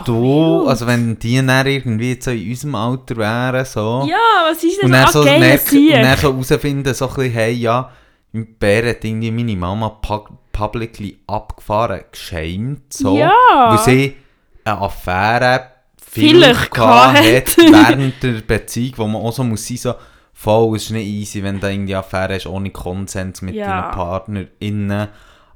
[0.04, 4.16] du, also wenn die dann irgendwie so in unserem Alter wären, so, Ja,
[4.50, 7.32] was ist denn und dann so geil merken, und dann so herausfinden, so ein bisschen,
[7.32, 7.90] hey, ja,
[8.32, 10.20] mein Bär hat irgendwie meine Mama pu
[10.52, 13.32] publicly abgefahren, geschämt, so, Ja.
[13.70, 14.16] weil sie
[14.64, 15.66] eine Affäre
[16.12, 19.94] Vielleicht hat während der Beziehung, wo man auch so muss sein, so,
[20.34, 23.66] voll, es ist nicht easy, wenn du irgendwie eine Affäre hast, ohne Konsens mit Ja.
[23.82, 25.08] deinen PartnerInnen,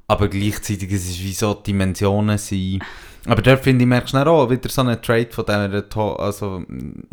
[0.07, 2.83] aber gleichzeitig, es ist wie so Dimensionen sind,
[3.27, 6.63] aber dort finde ich, merkst du auch wieder so einen Trait von dieser, also,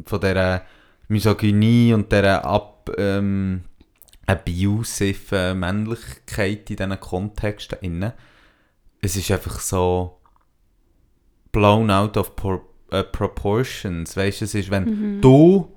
[0.06, 0.62] von dieser
[1.08, 3.62] Misogynie und dieser ab, ähm,
[4.26, 8.14] abusive äh, Männlichkeit in diesen Kontexten inne.
[9.00, 10.18] Es ist einfach so
[11.50, 14.16] blown out of por äh, proportions.
[14.16, 15.68] Weißt du, es ist, wenn du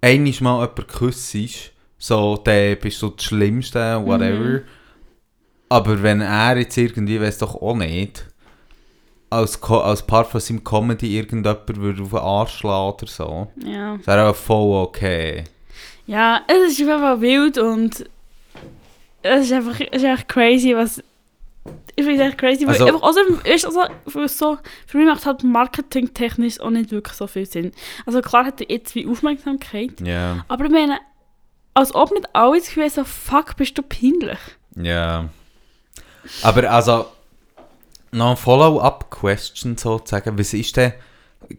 [0.00, 4.62] einmal mal jemanden küssest, so, dann bist du das Schlimmste, whatever.
[5.68, 8.26] Aber wenn er jetzt irgendwie, weiß doch auch nicht,
[9.28, 13.48] als, Co als Part von seinem Comedy irgendjemand würde auf den Arsch schlagen oder so,
[13.64, 13.96] Ja.
[13.98, 15.44] das wäre auch voll okay.
[16.10, 18.04] Ja, es ist einfach wild und
[19.22, 21.02] es ist einfach, es ist echt crazy, was...
[21.94, 25.06] Ich finde es echt crazy, weil Also- einfach, also, weißt, also, für, so, für mich
[25.06, 27.72] macht halt marketingtechnisch auch nicht wirklich so viel Sinn.
[28.06, 30.98] Also klar hat er jetzt wie Aufmerksamkeit, Ja, aber ich meine,
[31.74, 34.38] als ob nicht alle das Gefühl haben, so fuck, bist du peinlich.
[34.76, 35.28] ja.
[36.42, 37.06] Aber also,
[38.12, 40.38] noch ein Follow-up-Question sozusagen.
[40.38, 40.92] Was ist denn,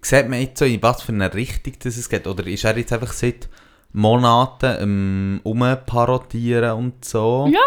[0.01, 2.27] sieht man jetzt so, in was für eine Richtung das es geht?
[2.27, 3.49] Oder ist er jetzt einfach seit
[3.93, 7.49] Monaten ähm, umparodieren und so?
[7.51, 7.59] Ja.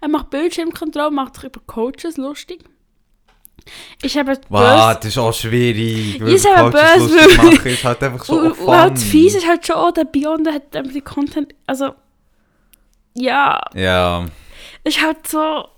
[0.00, 2.64] Er macht Bildschirmkontrolle, macht sich über Coaches lustig.
[4.02, 6.20] Ich habe Wow, das ist auch schwierig.
[6.46, 9.66] aber Coaches böse, lustig machen ist halt einfach so und, und halt fies ist halt
[9.66, 11.94] schon, oh, der Beyond der hat einfach die Content, also
[13.16, 14.26] ja, Ja,
[14.82, 15.68] ist halt so,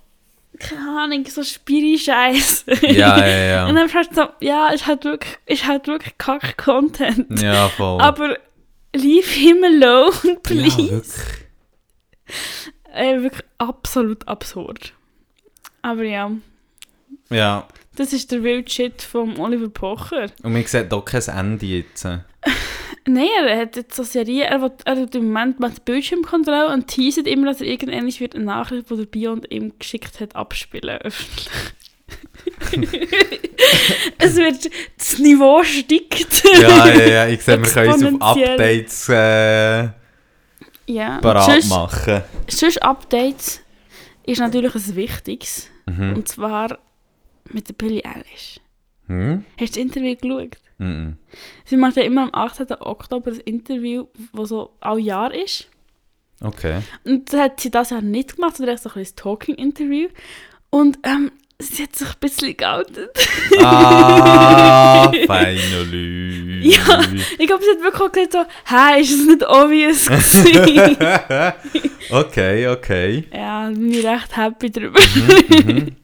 [0.59, 2.65] keine Ahnung, so Spiri-Scheiß.
[2.83, 3.67] Ja, ja, ja.
[3.69, 7.41] Und dann hast du so, ja, ist halt wirklich, ist halt wirklich Kack-Content.
[7.41, 8.01] Ja, voll.
[8.01, 8.37] Aber
[8.97, 10.81] leave him alone, please.
[10.83, 11.13] Ja, wirklich.
[12.93, 14.93] Äh, wirklich absolut absurd.
[15.83, 16.31] Aber ja,
[17.31, 17.69] Ja.
[17.95, 20.27] das ist der wilde Shit von Oliver Pocher.
[20.43, 22.05] Und man sieht doch kein Ende jetzt.
[23.09, 26.89] Nein, er hat jetzt so Serie, er, will, er hat im Moment macht Bildschirmkontrolle und
[26.89, 30.99] teaset immer, dass er irgendwann wird eine Nachricht, die der Beyond ihm geschickt hat, abspielen
[31.03, 31.49] öffentlich.
[34.19, 36.45] Es wird, das Niveau steigt.
[36.45, 37.29] Ja, ja, ja.
[37.29, 38.37] Ich sehe, wir können uns auf.
[38.37, 39.89] Updates äh,
[40.87, 41.19] ja.
[41.21, 42.23] parat Sonst, machen.
[42.49, 43.61] sonst Updates
[44.25, 45.69] ist natürlich ein wichtiges.
[45.87, 46.15] Mhm.
[46.15, 46.79] Und zwar
[47.51, 48.61] mit der Billie Eilish.
[49.07, 49.45] Hm?
[49.59, 50.59] Hast du das Interview geschaut?
[50.79, 51.17] Mhm.
[51.65, 52.67] Sie macht ja immer am 18.
[52.81, 55.69] Oktober ein Interview, das so all Jahr ist.
[56.41, 56.81] Okay.
[57.05, 60.09] Und das hat sie das Jahr nicht gemacht, sondern so ein Talking-Interview.
[60.71, 63.11] Und ähm, sie hat sich ein bisschen geoutet.
[63.63, 66.69] Ah, finally.
[66.69, 67.01] Ja.
[67.39, 70.09] Ich glaube, sie hat wirklich auch gesagt so, hä, ist es nicht obvious
[72.11, 73.25] okay, okay.
[73.33, 75.01] ja, bin ich recht happy drüber.
[75.49, 75.97] Mhm.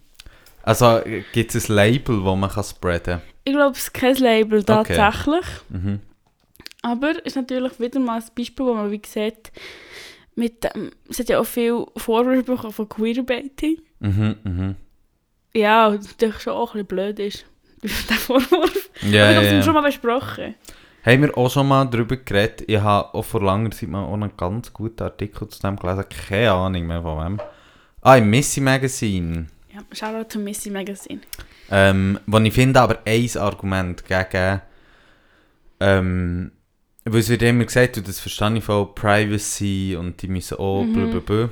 [0.62, 1.00] Also
[1.32, 3.22] gibt es ein Label, das man kann spreaden kann?
[3.44, 4.94] Ich glaube, es ist kein Label Okay.
[4.94, 5.46] tatsächlich.
[5.68, 6.00] Mhm.
[6.82, 9.52] Aber ist natürlich wieder mal ein Beispiel, wo man wie sieht,
[10.34, 13.78] mit dem, es hat ja auch viel Vorwürfe von Queerbaiting.
[14.00, 14.76] Mhm, mhm.
[15.54, 17.44] Ja, das natürlich schon auch ein bisschen blöd ist.
[17.82, 18.90] Der Vorwurf.
[19.02, 19.80] Ja, Aber ich habe ja, es schon ja.
[19.80, 20.54] mal besprochen.
[21.04, 22.62] Haben wir auch schon mal darüber geredet.
[22.68, 26.04] Ich habe auch vor langer Zeit mal auch einen ganz guten Artikel zu dem gelesen.
[26.28, 27.40] Keine Ahnung mehr von wem.
[28.02, 29.46] Ah, im Missy Magazine.
[29.74, 31.20] Ja, Shoutout to Missy Magazine.
[31.70, 34.60] Ähm, wo ich finde aber ein Argument gegen...
[35.80, 36.52] Ähm,
[37.04, 40.84] weil es wird immer gesagt, und das verstehe ich voll, Privacy und die müssen auch
[40.84, 40.92] Mhm.
[40.92, 41.48] blablabla.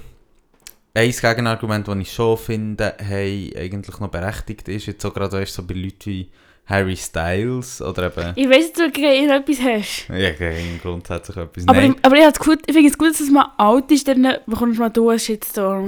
[0.93, 5.55] Ein Gegenargument, das ich schon finde, hey, eigentlich noch berechtigt ist, jetzt so gerade weißt,
[5.55, 6.31] so bei Leuten wie
[6.67, 8.33] Harry Styles oder eben...
[8.35, 10.09] Ich weiss, dass du gegen ihn etwas hast.
[10.09, 11.69] Ja, gegen grundsätzlich etwas.
[11.69, 11.95] Aber, Nein.
[12.03, 15.11] aber ich, ich finde es gut, dass mal alt ist, dann bekommst du mal du
[15.11, 15.87] einen Shitstorm.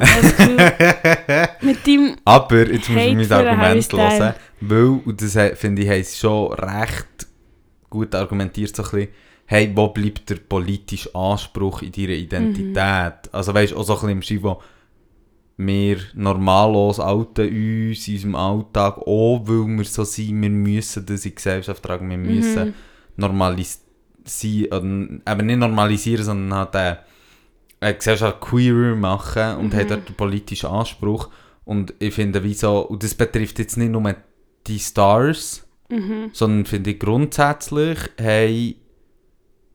[1.60, 2.16] Mit deinem...
[2.24, 6.16] Aber jetzt muss ich Hate mein Argument hören, weil, und das finde ich, haben sie
[6.16, 7.26] schon recht
[7.90, 9.08] gut argumentiert, so ein bisschen,
[9.46, 13.32] hey, wo bleibt der politische Anspruch in deiner Identität?
[13.32, 14.42] Also weißt du, auch so ein bisschen im Schiff,
[15.56, 21.24] wir normallos outen uns in unserem Alltag, auch weil wir so sind, wir müssen das
[21.24, 22.74] in die Gesellschaft tragen, wir müssen Mhm.
[23.16, 26.96] normalisieren, eben nicht normalisieren, sondern halt äh,
[27.80, 29.76] eine Gesellschaft queerer machen und Mhm.
[29.78, 31.28] hat dort den politischen Anspruch.
[31.64, 34.14] Und ich finde, wieso, und das betrifft jetzt nicht nur
[34.66, 36.30] die Stars, Mhm.
[36.32, 38.76] sondern finde ich grundsätzlich, hey,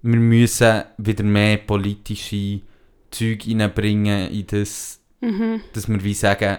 [0.02, 2.62] wir müssen wieder mehr politische
[3.12, 5.62] Zeug reinbringen in das, Mhm.
[5.74, 6.58] dass wir wie sagen,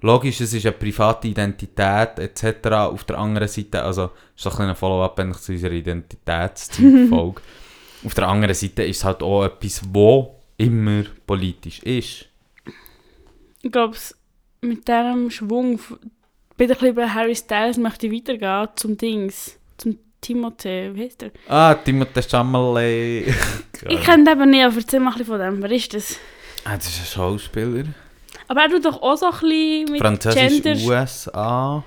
[0.00, 2.68] logisch, es ist eine private Identität etc.
[2.68, 7.40] Auf der anderen Seite, also ist so ein Follow-up eigentlich zu unserer Identitätsfolge.
[8.04, 12.26] Auf der anderen Seite ist es halt auch etwas, wo immer politisch ist.
[13.62, 13.96] Ich glaube,
[14.60, 16.10] mit diesem Schwung, ein
[16.56, 21.30] bisschen bei Harry Styles möchte ich weitergehen zum Dings, zum Timothée, wie heißt der?
[21.48, 23.26] Ah, Timothée Chalamet.
[23.88, 25.62] Ich kenne den aber nicht, aber erzähl mal ein bisschen von dem.
[25.62, 26.18] Wer ist das?
[26.64, 27.84] Ah, das ist ein Schauspieler.
[28.48, 30.86] Aber er tut doch auch so ein bisschen mit Französisch Gender...
[30.86, 31.84] USA.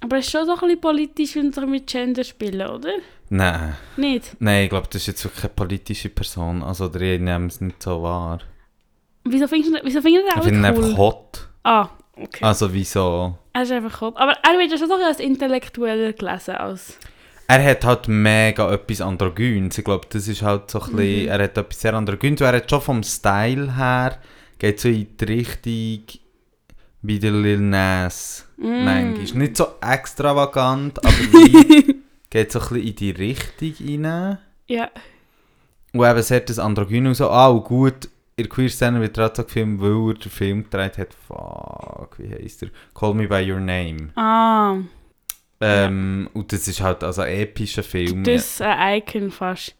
[0.00, 2.92] Aber er ist schon so ein bisschen politisch und so mit Gender spielen, oder?
[3.30, 3.76] Nein.
[3.96, 4.36] Nicht?
[4.38, 6.62] Nein, ich glaube, das ist jetzt wirklich keine politische Person.
[6.62, 8.38] Also, ich nehme es nicht so wahr.
[9.24, 10.84] Wieso findest du, wieso findest du Ich den finde ihn auch cool?
[10.84, 11.48] einfach hot.
[11.64, 12.44] Ah, okay.
[12.44, 13.36] Also, wieso?
[13.52, 14.16] Er ist einfach hot.
[14.16, 16.96] Aber er wird ja schon so als intellektueller gelesen als...
[17.50, 19.78] Er hat halt mega etwas Androgyns.
[19.78, 21.28] Ich glaube, das ist halt so ein bisschen, Mhm.
[21.28, 22.40] er hat etwas sehr Androgyns.
[22.42, 24.18] Er hat schon vom Style her,
[24.58, 26.20] geht so in die Richtung
[27.00, 28.44] wie der Lil Nas.
[28.58, 28.84] Mm.
[28.84, 29.42] Manchmal.
[29.42, 31.14] Nicht so extravagant, aber
[32.30, 34.38] geht so ein bisschen in die Richtung rein.
[34.66, 34.90] Ja.
[35.94, 37.30] Und eben sehr das Androgyn und so.
[37.30, 41.14] Ah, und gut, in Queer-Szene wird gerade so gefilmt, weil er den Film gedreht hat.
[41.26, 42.68] Fuck, wie heisst er?
[42.94, 44.10] Call Me By Your Name.
[44.16, 44.76] Ah,
[45.60, 48.24] Ähm, Und das ist halt also ein epischer Film.
[48.24, 49.74] das ist ein Icon fast.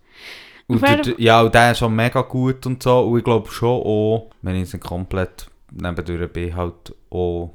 [0.67, 3.01] Und der, ja, und der ist schon mega gut und so.
[3.01, 7.55] Und ich glaube schon auch, wenn ich jetzt komplett nebendurch bin, halt auch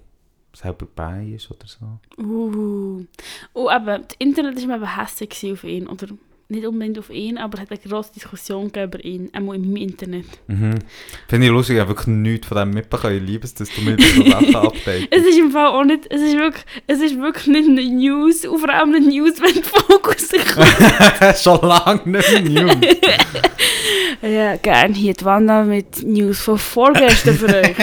[0.54, 2.00] selber bei ist oder so.
[2.22, 3.06] Uh.
[3.54, 5.88] Und eben, das Internet war eben hässlich auf ihn.
[5.88, 6.08] Oder
[6.54, 9.30] nicht unbedingt auf ihn, aber es hat eine grosse Diskussion über ihn.
[9.34, 10.26] Einmal im Internet.
[10.48, 10.80] Mhm.
[11.28, 13.18] Finde ich lustig, ich habe wirklich nichts von dem mitbekommen.
[13.18, 15.08] Ich liebe es, dass du mir so Sachen updatest.
[15.12, 18.46] Es ist im Fall auch nicht, es ist wirklich, es ist wirklich nicht eine News,
[18.46, 21.38] und vor allem News, wenn die Fokus kommt.
[21.40, 22.78] schon lange nicht News.
[24.22, 27.76] Ja, gerne hier die Wanda mit News von vorgestern für euch.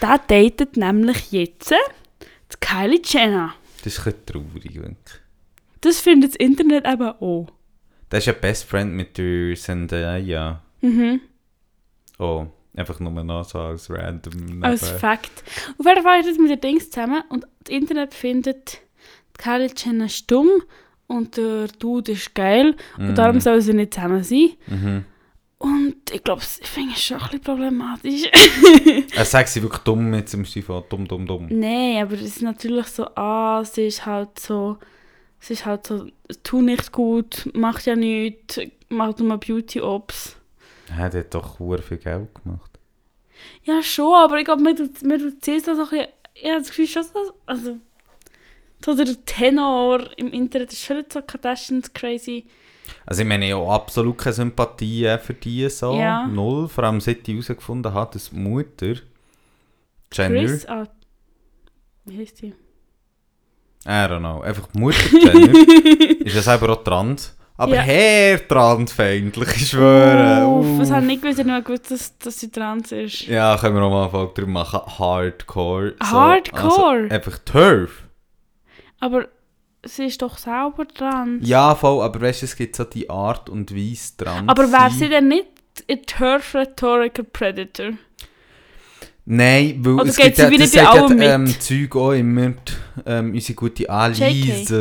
[0.00, 3.54] Der datet nämlich jetzt die Kylie Jenner.
[3.84, 5.20] Das ist ein bisschen traurig, wirklich.
[5.82, 7.48] Das findet das Internet eben auch.
[8.10, 10.62] Das ist ja Best Friend mit der Zendaya.
[10.80, 11.20] Mhm.
[12.18, 14.62] Oh, einfach nur noch so als random.
[14.62, 15.44] Als Fakt.
[15.78, 18.80] Auf jeden Fall ist das mit den Dings zusammen und das Internet findet
[19.36, 20.48] die Kylie Jenner stumm
[21.06, 24.50] und der Dude ist geil und darum sollen sie nicht zusammen sein.
[24.66, 25.04] Mhm.
[25.58, 28.22] Und ich glaube, ich finde es schon ein bisschen problematisch.
[29.16, 31.48] Er sagt sie wirklich dumm im Stil von dumm, dumm, dumm.
[31.50, 34.78] Nein, aber es ist natürlich so, ah, sie ist halt so,
[35.40, 36.06] sie ist halt so,
[36.42, 40.36] tu nicht gut, macht ja nichts, macht nur Beauty-Ops.
[40.90, 42.78] Er hat doch hure viel Geld gemacht.
[43.64, 46.86] Ja, schon, aber ich glaube, mir tut sie so ein bisschen, ich habe das Gefühl,
[46.86, 47.76] schon so, also,
[48.84, 52.46] so der Tenor im Internet ist schon so Kardashians crazy.
[53.04, 55.94] Also ich meine, habe absolut keine Sympathie äh, für die so.
[55.94, 56.26] Ja.
[56.26, 56.68] Null.
[56.68, 58.94] Vor allem seit ich herausgefunden habe, dass die Mutter
[60.12, 60.88] Jenner, Chris, ah,
[62.06, 62.54] wie heißt die?
[63.86, 67.34] I don't know, einfach die Mutter Jenner, ist ja selber auch trans.
[67.56, 67.80] Aber Ja.
[67.80, 70.46] her transfeindlich, ich schwöre.
[70.46, 73.22] Uff, das habe ich nicht gewusst, ich habe nicht gewusst, dass, dass sie trans ist.
[73.26, 74.80] Ja, können wir auch mal eine Folge drüber machen.
[74.98, 75.94] Hardcore.
[76.00, 77.02] So, Hardcore?
[77.02, 78.04] Also einfach Turf.
[79.00, 79.26] Aber
[79.84, 81.48] sie ist doch selber trans.
[81.48, 84.48] Ja, voll, aber weißt du, es gibt so die Art und Weise dran.
[84.48, 85.46] Aber wäre sie denn nicht
[85.90, 87.90] ein Turf Rhetorical Predator?
[89.30, 91.46] Nein, weil Oder es geht gibt ja, das sagt ja ähm?
[91.60, 92.52] Zeug auch immer,
[93.04, 94.72] ähm, unsere gute Alice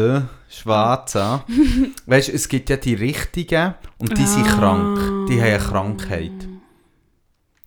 [0.50, 1.44] Schwarze.
[2.06, 4.56] weißt du, es gibt ja die Richtigen und die sind Ah.
[4.56, 5.28] krank.
[5.30, 6.48] Die haben eine Krankheit.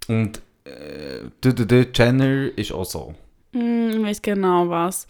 [0.08, 3.14] Und äh, du, du, du, Jenner ist auch so.
[3.52, 5.06] Hm, ich weiß genau was.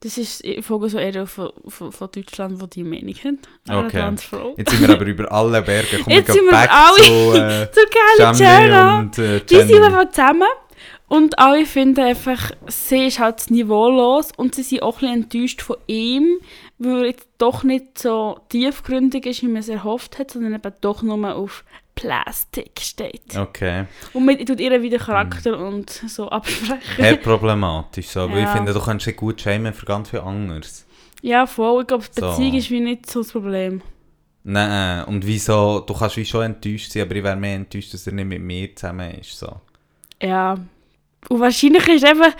[0.00, 3.38] Das ist, ich folge so eher von, von, von Deutschland, wo die Meinung haben.
[3.86, 4.14] Okay.
[4.58, 5.98] Jetzt sind wir aber über alle Berge.
[6.02, 8.98] Komm, Jetzt wir sind wir alle zu äh, Zur Kylie Jenner.
[8.98, 9.86] Und äh, Die sind Jenner.
[9.86, 10.48] einfach zusammen.
[11.06, 15.62] Und alle finden einfach, sie ist halt niveaulos und sie sind auch ein bisschen enttäuscht
[15.62, 16.38] von ihm,
[16.78, 20.72] weil er jetzt doch nicht so tiefgründig ist, wie man es erhofft hat, sondern eben
[20.80, 21.64] doch nur auf
[21.94, 23.36] Plastik steht.
[23.36, 23.84] Okay.
[24.14, 25.02] Und man tut ihr wieder Mhm.
[25.02, 27.04] Charakter und so absprechen.
[27.04, 28.08] Eher problematisch.
[28.08, 28.28] So.
[28.28, 28.52] Weil ich Ja.
[28.52, 30.86] finde, du kannst dich gut schämen für ganz viel anderes.
[31.22, 31.82] Ja, voll.
[31.82, 32.30] Ich glaube, die So.
[32.30, 33.82] Beziehung ist wie nicht so das Problem.
[34.42, 38.06] Nein, und wieso, du kannst wie schon enttäuscht sein, aber ich wäre mehr enttäuscht, dass
[38.06, 39.38] er nicht mit mir zusammen ist.
[39.38, 39.52] So.
[40.20, 40.56] Ja.
[41.28, 42.34] Und wahrscheinlich ist es einfach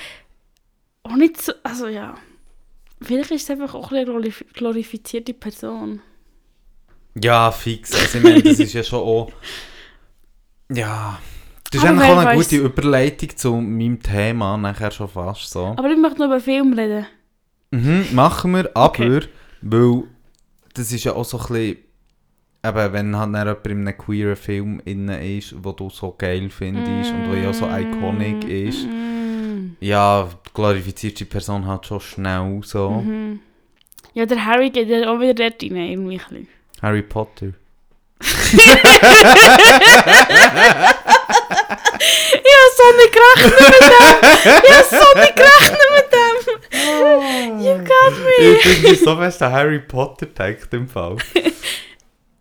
[1.04, 2.14] auch nicht so, also ja.
[3.02, 6.00] Vielleicht ist es einfach auch eine glorif- glorifizierte Person.
[7.20, 7.92] Ja, fix.
[7.94, 9.30] Also ich meine, das ist ja schon auch...
[10.72, 11.18] Ja...
[11.70, 15.50] Das ist Aber eigentlich auch eine weiss- gute Überleitung zu meinem Thema, nachher schon fast
[15.50, 15.74] so.
[15.76, 17.06] Aber ich möchte noch über Film reden.
[17.72, 19.20] Mhm, machen wir, aber, Okay.
[19.60, 20.04] weil
[20.74, 21.76] das ist ja auch so ein bisschen,
[22.64, 26.48] eben, wenn halt dann jemand in einem queeren Film innen ist, wo du so geil
[26.50, 29.76] findest und wo ja so iconic ist, Mm.
[29.80, 32.90] ja, glorifiziert die Person halt schon schnell so.
[32.90, 33.40] Mhm.
[34.14, 36.20] Ja, der Harry geht ja auch wieder dort rein, irgendwie.
[36.30, 36.48] ein.
[36.82, 37.52] Harry Potter.
[41.96, 44.62] Ich habe so nicht gerechnet mit dem!
[44.64, 47.60] Ich habe so nicht gerechnet mit dem!
[47.60, 48.56] You got me!
[48.64, 51.16] Ich bin so fest an Harry Potter gedacht im Fall.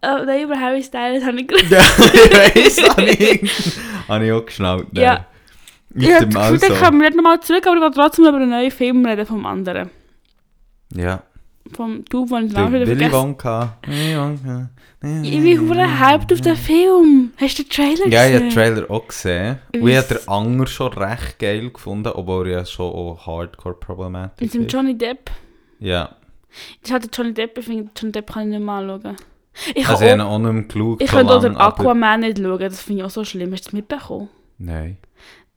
[0.06, 1.72] Oh, nein, über Harry Styles habe ich gerechnet.
[1.72, 1.84] ja,
[2.54, 3.52] ich weiss, habe ich,
[4.08, 4.88] habe ich auch geschnallt.
[4.94, 5.04] nein.
[5.04, 5.26] Ja.
[5.96, 6.92] Ich Mit habe dem das Gefühl, also.
[6.94, 9.92] wir nicht nochmal zurück, aber ich will trotzdem über einen neuen Film reden vom anderen.
[10.96, 11.22] Ja.
[11.76, 13.78] Vom Du, den ich auch wieder Willy Wonka.
[13.86, 14.70] Willy Wonka.
[15.24, 17.32] Ich bin hure hyped auf den Film.
[17.38, 18.50] Hast du den Trailer Ja, ich habe gesehen?
[18.50, 19.60] den Trailer auch gesehen.
[19.76, 23.76] Und ich habe den Anger schon recht geil gefunden, obwohl er ja schon auch hardcore
[23.76, 24.74] problematisch Mit dem ist.
[24.74, 25.30] Johnny Depp.
[25.80, 26.16] Ja.
[26.82, 29.16] Ist halt der Johnny Depp, ich finde, Johnny Depp kann ich nicht mehr anschauen.
[29.76, 31.02] Ich, Also ich habe auch nicht geschaut.
[31.02, 33.52] ich könnte auch den Aquaman nicht schauen, das finde ich auch so schlimm.
[33.52, 34.30] Hast du das mitbekommen?
[34.58, 34.98] Nein.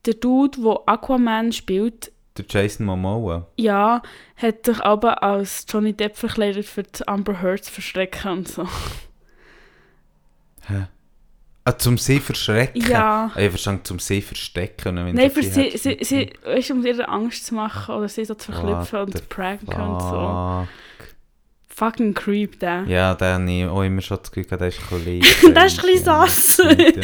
[0.05, 3.47] Der Dude, der Aquaman spielt, Der Jason Momoa.
[3.57, 4.01] ja,
[4.35, 8.67] hat sich aber als Johnny Depp verkleidet für die Amber Heard zu verschrecken und so.
[10.67, 10.87] Hä?
[11.65, 12.81] Ah, zum See verschrecken?
[12.89, 13.31] Ja.
[13.35, 14.95] Ah, Ich verstand zum See verstecken.
[14.95, 18.07] Wenn Nein, sie für sie, sie, sie weißt, du, um ihr Angst zu machen oder
[18.07, 20.67] sie so zu verklüpfen und zu pranken und so.
[21.77, 22.85] Fucking creep, der.
[22.87, 25.53] Ja, den habe ich auch immer schon das Gefühl, gehabt, der ist ein bisschen...
[25.53, 26.57] Der ist ein bisschen sass.
[26.57, 27.03] Ja.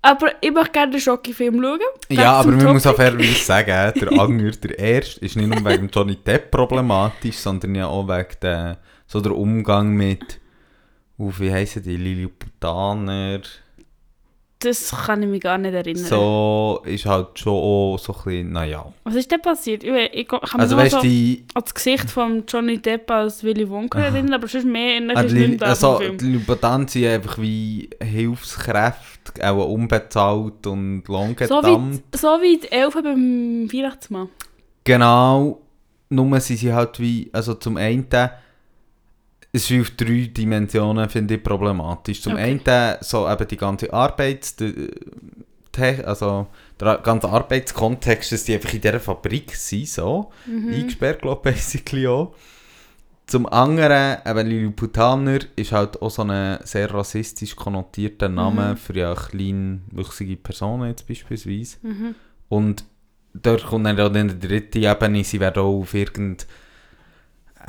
[0.00, 1.80] Aber ich möchte gerne den Schocki-Film schauen.
[2.08, 5.90] Ja, aber man muss auch fairerweise sagen, der Anger, der erste, ist nicht nur wegen
[5.90, 10.40] Johnny Depp problematisch, sondern ja auch wegen der, so der Umgang mit,
[11.18, 13.40] uh, wie heissen die, Lilliputaner,
[14.60, 16.04] Das kann ich mich gar nicht erinnern.
[16.04, 18.92] So ist halt schon auch so ein bisschen, naja.
[19.04, 19.84] Was ist denn passiert?
[19.84, 23.44] Ich, ich kann mich Also weißt so die, an das Gesicht von Johnny Depp als
[23.44, 26.32] Willy Wonka erinnern, aber sonst mehr erinnere ah, mich nicht also, die.
[26.32, 32.02] Lubatanten sind einfach wie Hilfskräfte, auch unbezahlt und So lohngedammt.
[32.12, 34.28] wie, so wie die Elfen beim Weihnachtsmann.
[34.82, 35.60] Genau,
[36.08, 38.08] nur sind sie halt wie, also zum einen,
[39.52, 42.22] es ist auf drei Dimensionen, finde ich, problematisch.
[42.22, 42.60] Zum Okay.
[42.66, 44.56] einen so eben die ganze Arbeits...
[46.04, 46.48] also
[46.80, 50.72] der ganze Arbeitskontext, dass die einfach in dieser Fabrik sind, so, Mhm.
[50.74, 52.34] eingesperrt, glaube ich, basically auch.
[53.26, 58.76] Zum anderen, eben Lilliputaner ist halt auch so ein sehr rassistisch konnotierter Name Mhm.
[58.76, 61.76] für ja kleinwüchsige Personen jetzt beispielsweise.
[61.82, 62.14] Mhm.
[62.48, 62.84] Und
[63.34, 66.48] dort kommt dann auch in der dritten Ebene, sie werden auch auf irgendeine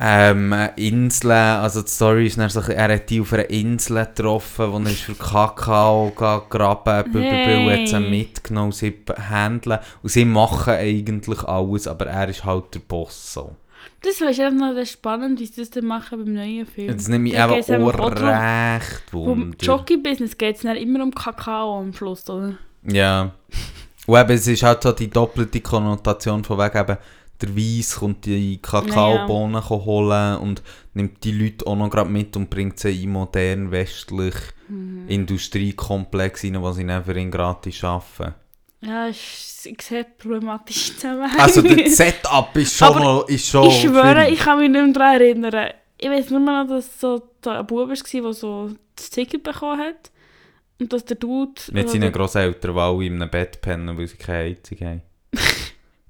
[0.02, 4.72] ähm, Inseln, also die Story ist dann so, er hat die auf einer Insel getroffen,
[4.72, 7.80] wo er ist für Kakao gegraben, hey.
[7.80, 8.94] hat sie mitgenommen, sie
[9.28, 13.56] handeln und sie machen eigentlich alles, aber er ist halt der Boss so.
[14.02, 16.96] Das wäre einfach noch das spannend, wie sie das dann machen beim neuen Film.
[16.96, 19.56] Das mich Da eben auch recht wunder.
[19.60, 22.54] Jockey-Business geht es immer um Kakao am Schluss, oder?
[22.84, 23.32] Ja.
[24.06, 26.96] Und eben, es ist halt so die doppelte Konnotation von wegen eben,
[27.42, 30.62] der Weiss kommt die Kakaobohnen holen und
[30.94, 34.34] nimmt die Leute auch noch gerade mit und bringt sie in modern westlich
[34.70, 35.08] Mhm.
[35.08, 38.34] Industriekomplex rein, wo sie dann für ihn gratis arbeiten.
[38.82, 41.30] Ja, ich, ich sehe problematisch zusammen.
[41.38, 44.32] Also das Setup ist schon, ist schon ich schwöre, viel.
[44.34, 45.70] ich kann mich nicht mehr daran erinnern.
[45.98, 49.80] Ich weiß nur noch, dass so da ein Bub war, der so das Ticket bekommen
[49.80, 50.10] hat.
[50.78, 51.60] Und dass der Dude...
[51.72, 55.02] Mit seinen Grosseltern, die alle in einem Bett pennen, weil sie keine Heizung haben.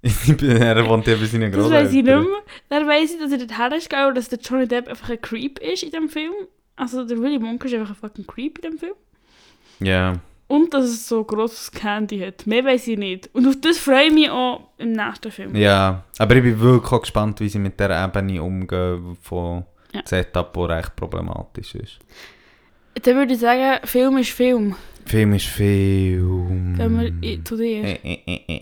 [0.02, 2.24] Er wohnt ja bei seinen Das weiß ich nicht mehr.
[2.68, 5.20] Dann weiss ich, dass er dort ist gegangen und dass der Johnny Depp einfach ein
[5.20, 6.32] Creep ist in dem Film.
[6.76, 8.94] Also der Willy Wonka ist einfach ein fucking Creep in dem Film.
[9.80, 10.14] Ja.
[10.46, 12.46] Und dass es so grosses Candy hat.
[12.46, 13.30] Mehr weiß ich nicht.
[13.34, 15.54] Und auf das freue ich mich auch im nächsten Film.
[15.54, 20.00] Ja, aber ich bin wirklich auch gespannt, wie sie mit dieser Ebene umgehen von Ja.
[20.04, 21.98] Setup, die recht problematisch ist.
[23.02, 24.74] Dann würde ich sagen, Film ist Film.
[25.10, 26.76] Film ist Film.
[26.76, 27.98] Gehen wir zu dir.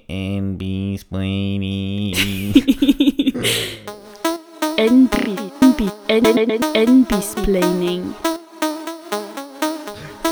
[0.09, 2.14] NB's Planning.
[4.78, 5.14] NB,
[5.61, 8.14] NB, NB, NB-Splaining.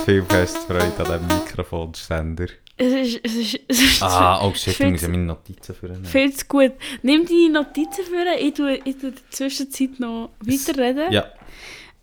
[0.06, 2.46] Viel Festfreude an diesem Mikrofonständer.
[2.78, 6.02] Es ist, es ist, es ist Ah, oh shit, ich viel muss meine Notizen führen.
[6.06, 6.72] viel zu gut.
[7.02, 11.12] Nimm deine Notizen für ich tue, ich tue in der Zwischenzeit noch weiterreden.
[11.12, 11.26] Ja,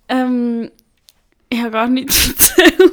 [0.07, 0.69] Ähm,
[1.49, 2.91] ich habe gar nichts zu erzählen.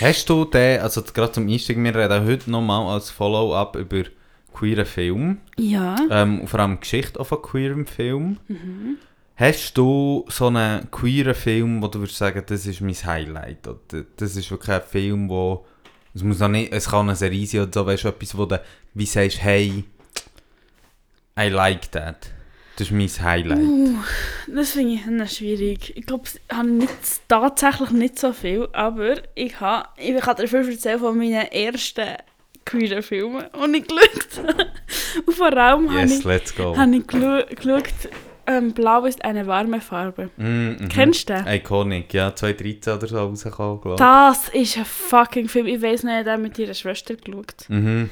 [0.00, 4.04] Hast du den, also gerade zum Einstieg, wir reden heute nochmal als Follow-up über
[4.52, 5.96] queeren Film, Ja.
[6.10, 8.38] ähm, vor allem Geschichte auch von queerem Film.
[8.48, 8.96] Mhm.
[9.36, 13.66] Hast du so einen queeren Film, wo du würdest sagen, das ist mein Highlight?
[13.66, 15.64] Oder das ist wirklich ein Film, wo
[16.14, 18.46] es muss noch nicht, es kann eine Serie sein oder so, weißt du, etwas, wo
[18.46, 18.60] du
[18.94, 19.82] wie sagst, hey,
[21.36, 22.30] I like that.
[22.76, 23.60] Das ist mein Highlight.
[23.60, 23.94] Uh,
[24.48, 25.96] das finde ich noch schwierig.
[25.96, 26.92] Ich glaube, ich habe nicht,
[27.28, 32.16] tatsächlich nicht so viel, aber ich habe, ich kann dir viel erzählen von meinen ersten
[32.64, 34.66] queeren Filmen, die ich geschaut habe.
[35.26, 36.76] Und vor allem habe Yes, ich, let's go.
[36.76, 37.84] habe ich geschaut,
[38.46, 40.30] ähm, Blau ist eine warme Farbe.
[40.36, 40.88] Mm, mhm.
[40.88, 41.46] Kennst du den?
[41.46, 45.66] Iconic, ja, 2013 oder so rausgekommen, glaube Das ist ein fucking Film.
[45.66, 47.54] Ich weiß nicht, ich habe mit ihrer Schwester geschaut.
[47.62, 47.68] ich.
[47.68, 48.10] Mhm.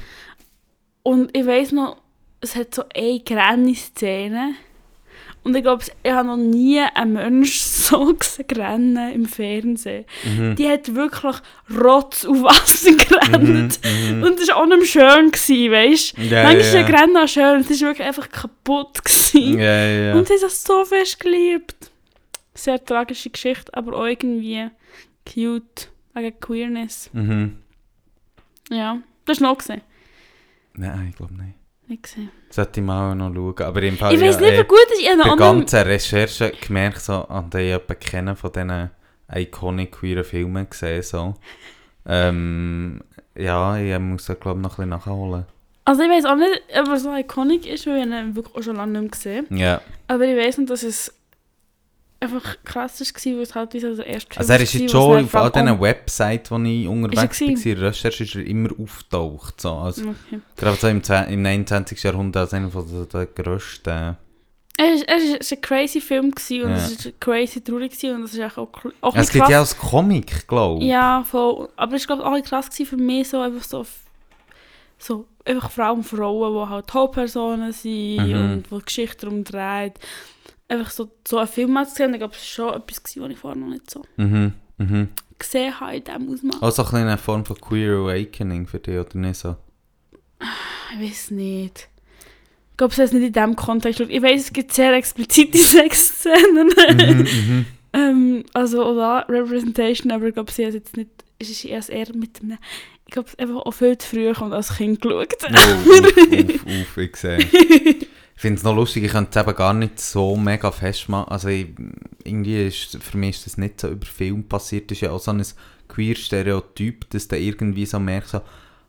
[1.02, 1.96] Und ich weiß noch,
[2.42, 4.54] es hat so eine grelle Szene.
[5.44, 10.04] Und ich glaube, ich habe noch nie einen Mensch so gesehen rennen im Fernsehen.
[10.24, 10.54] Mhm.
[10.56, 11.36] Die hat wirklich
[11.70, 13.80] Rotz und Wasser gerannt.
[13.82, 14.18] Mhm.
[14.18, 14.22] Mhm.
[14.22, 16.22] Und das war auch nicht schön, gewesen, weißt du?
[16.22, 16.94] Ja, Manchmal ja, ist ein.
[16.94, 19.04] Rennen auch schön, es war wirklich einfach kaputt.
[19.04, 19.58] Gewesen.
[19.58, 20.14] Ja, ja.
[20.14, 21.90] Und sie hat das so fest geliebt.
[22.54, 24.68] Sehr tragische Geschichte, aber auch irgendwie
[25.26, 27.10] cute, wegen Queerness.
[27.12, 27.58] Mhm.
[28.70, 29.80] Ja, das hast du noch gesehen.
[30.74, 31.61] Nein, ich glaube nicht.
[31.88, 32.30] Nicht gesehen.
[32.50, 33.66] Sollte ich mal noch schauen.
[33.66, 35.00] Aber im Fall, Ich weiß ja, nicht, eh, wie gut ist.
[35.00, 38.90] Ich habe bei ganzen Recherche gemerkt, so, an der ich jemanden kennen von diesen
[39.34, 41.02] iconic queeren Filmen gesehen.
[41.02, 41.34] So.
[42.06, 43.00] Ähm,
[43.34, 45.46] ja, ich muss da glaube ich noch ein bisschen nachholen.
[45.84, 48.62] Also ich weiß auch nicht, ob er so iconic ist, weil ich ihn wirklich auch
[48.62, 49.80] schon lange nicht mehr gesehen Ja.
[50.06, 51.12] Aber ich weiß nicht, dass es
[52.22, 55.24] einfach krass war, weil es halt wie so der erste Also er ist jetzt schon
[55.24, 58.70] auf all diesen Websites, wo ich unterwegs er war, in der Recherche ist er immer
[58.78, 59.60] auftaucht.
[59.60, 59.72] So.
[59.72, 60.40] Also, auch- Okay.
[60.56, 62.02] Gerade so im, 10 im 29.
[62.02, 64.16] Jahrhundert als einer von der, grössten...
[64.78, 66.76] Ist, es war ein crazy Film gewesen und Ja.
[66.76, 69.58] es war crazy traurig gewesen und es ist auch, auch, auch Ja, es gibt ja
[69.60, 70.88] als Comic, glaube ich.
[70.90, 71.68] Ja, voll.
[71.76, 73.84] Aber es war auch krass gewesen für mich, so einfach so,
[74.98, 78.34] so einfach vor allem Frauen, die halt Hauptpersonen sind Mhm.
[78.34, 79.94] und die Geschichte darum dreht.
[80.68, 83.30] Einfach so, so einen Film zu sehen, ich glaube, es war schon etwas, gewesen, was
[83.30, 85.08] ich vorher noch nicht so Mhm, mhm.
[85.38, 86.62] gesehen habe in diesem Ausmaß.
[86.62, 89.56] Also ein eine Form von Queer Awakening für dich, oder nicht so?
[90.94, 91.88] Ich weiß nicht.
[92.70, 94.00] Ich glaube, es ist nicht in diesem Kontext.
[94.00, 96.68] Ich weiß, es gibt sehr explizite Sexszenen.
[96.68, 97.66] Mhm, mhm.
[97.92, 101.10] ähm, also, oder Representation, aber ich glaube, sie hat jetzt nicht.
[101.38, 102.58] Es ist erst eher mit einem.
[103.06, 105.34] Ich glaube, einfach auch viel zu früh und als Kind geschaut.
[105.42, 107.38] Oh, uff, uff, uff, ich sehe.
[108.42, 111.30] Ich finde es noch lustig, ich könnte es eben gar nicht so mega festmachen.
[111.30, 111.68] Also ich,
[112.24, 114.90] irgendwie ist, für mich ist das nicht so über Film passiert.
[114.90, 115.46] Das ist ja auch so ein
[115.86, 118.40] Queer-Stereotyp, dass du irgendwie so merkst, so,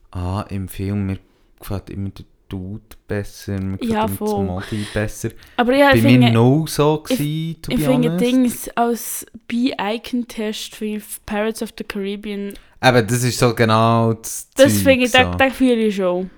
[0.09, 1.19] ah, im Film, mir
[1.59, 4.29] gefällt immer der Dude besser, mir gefällt Ja, immer das.
[4.71, 5.29] Modi besser.
[5.57, 8.25] Aber ja, Bei ich mir finde, no so gewesen, to ich be finde honest.
[8.25, 14.73] Dings als B-Icon-Test für Pirates of the Caribbean, Eben, das ist so genau das das
[14.73, 15.19] Zeug finde ich, so.
[15.19, 16.31] den, den fühle ich schon.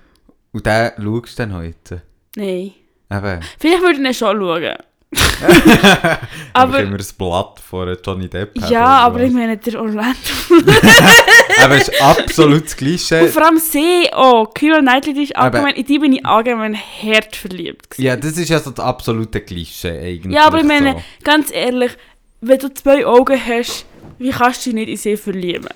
[0.52, 2.02] Und den schaust du dann heute?
[2.36, 2.72] Nein.
[3.10, 3.40] Eben.
[3.58, 4.74] Vielleicht würde ich ihn schon schauen.
[6.52, 10.16] Aber immer das Blatt von Johnny Depp ja, aber ich meine, der Orlando.
[11.62, 13.28] Aber es ist absolut das Und Klischee.
[13.28, 14.52] vor allem sie auch.
[14.52, 17.90] Keira Knightley, die ist allgemein, in die bin ich allgemein hart verliebt.
[17.90, 18.06] gewesen.
[18.06, 20.34] Ja, das ist ja so das absolute Klischee eigentlich.
[20.34, 21.02] Ja, aber ich meine, So.
[21.24, 21.92] ganz ehrlich,
[22.40, 23.86] wenn du zwei Augen hast,
[24.18, 25.68] wie kannst du dich nicht in sie verlieben?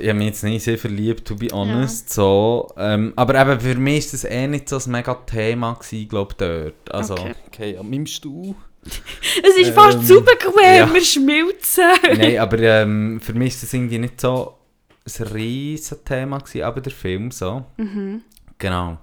[0.00, 2.10] Ich habe mich jetzt nicht sehr verliebt, to be honest.
[2.12, 5.78] So, ähm, aber eben für mich ist das eh nicht so ein mega Thema
[6.08, 6.92] glaube dort.
[6.94, 7.76] Also, okay, Okay.
[7.78, 8.54] an meinem Stuhl.
[9.42, 10.92] Es ist fast Ähm, super bequem, ja.
[10.92, 11.84] wir schmilzen.
[12.18, 14.58] Nein, aber ähm, für mich ist das irgendwie nicht so
[15.06, 17.64] ein riesen Thema gewesen, aber der Film so.
[17.78, 18.22] Mhm.
[18.58, 18.98] Genau.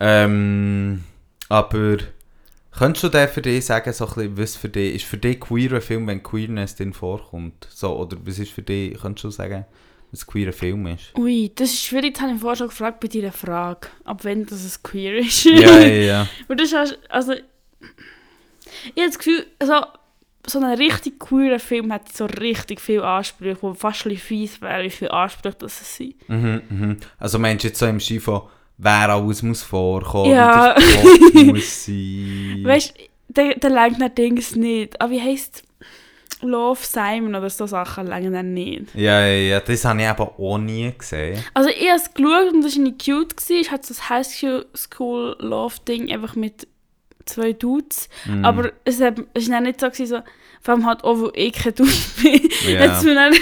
[0.00, 1.04] Ähm,
[1.48, 1.98] aber
[2.76, 5.40] könntest du denn für dich sagen, so ein bisschen, was für dich, ist für dich
[5.40, 7.66] queer ein Film, wenn Queerness drin vorkommt?
[7.70, 9.64] So, oder was ist für dich, könntest du sagen,
[10.14, 11.16] ein Film ist?
[11.18, 13.88] Ui, das ist schwierig, das habe ich vorher schon gefragt bei deiner Frage.
[14.04, 15.44] Ab wenn das es queer ist.
[15.44, 16.28] ja, ja, ja.
[16.48, 17.32] Und das ist also...
[17.32, 19.86] Ich habe das Gefühl, also,
[20.46, 24.84] so ein richtig queerer Film hat so richtig viel Ansprüche, wo fast ein fies wäre,
[24.84, 26.28] wie viele Ansprüche das es sind.
[26.28, 26.96] Mhm, mhm.
[27.18, 28.42] Also meinst du jetzt so im Stil von,
[28.78, 30.76] wer alles muss vorkommen, Ja.
[30.76, 32.60] wie der muss sein?
[32.64, 35.00] Weißt du, der, der nach Dings nicht.
[35.00, 35.62] Aber wie heisst
[36.44, 38.94] Love Simon oder so Sachen lenken dann nicht.
[38.94, 41.42] Ja, ja, ja, das habe ich eben auch nie gesehen.
[41.54, 43.36] Also ich habe es geschaut und das war nicht cute.
[43.36, 43.56] Gewesen.
[43.60, 46.66] Ich hatte so das High School- School Love Ding einfach mit
[47.26, 48.08] zwei Dudes.
[48.26, 48.44] Mhm.
[48.44, 50.18] Aber es war dann nicht so, gewesen, so,
[50.60, 51.90] vor allem halt auch, wo ich kein Dude
[52.22, 52.80] bin.
[52.80, 53.34] Hat's mir dann,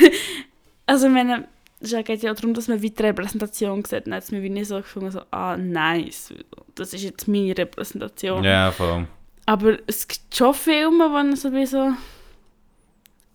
[0.86, 1.48] also ich meine,
[1.80, 4.06] es geht ja darum, dass man die Repräsentation sieht.
[4.06, 6.32] Dann hat es mir wie nicht so gefunden, so, ah, nice,
[6.74, 8.44] das ist jetzt meine Repräsentation.
[8.44, 9.06] Ja, voll.
[9.46, 11.92] Aber es gibt schon Filme, wo so wie so,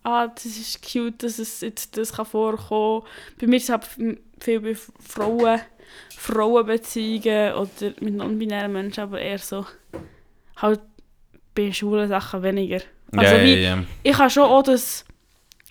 [0.08, 3.02] ah, das ist cute, dass es jetzt das kann vorkommen.
[3.40, 3.86] Bei mir ist es halt
[4.40, 5.60] viel bei Frauen,
[6.16, 9.66] Frauenbeziehungen oder mit non-binären Menschen, aber eher so,
[10.56, 10.80] halt
[11.54, 12.80] bei schwulen Sachen weniger.
[13.16, 13.84] Also ja, wie, ja, ja.
[14.02, 15.04] ich kann schon auch das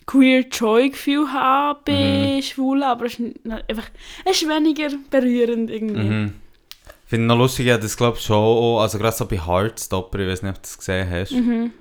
[0.06, 2.42] queer Joy-Gefühl haben bei Mhm.
[2.42, 3.36] Schwulen, aber es ist
[3.68, 3.90] einfach
[4.24, 6.08] es ist weniger berührend irgendwie.
[6.08, 6.34] Mhm.
[7.04, 10.28] Ich finde noch lustig, ja, das glaube ich schon also gerade so bei Heartstopper, ich
[10.28, 11.32] weiß nicht, ob du das gesehen hast.
[11.32, 11.72] Mhm.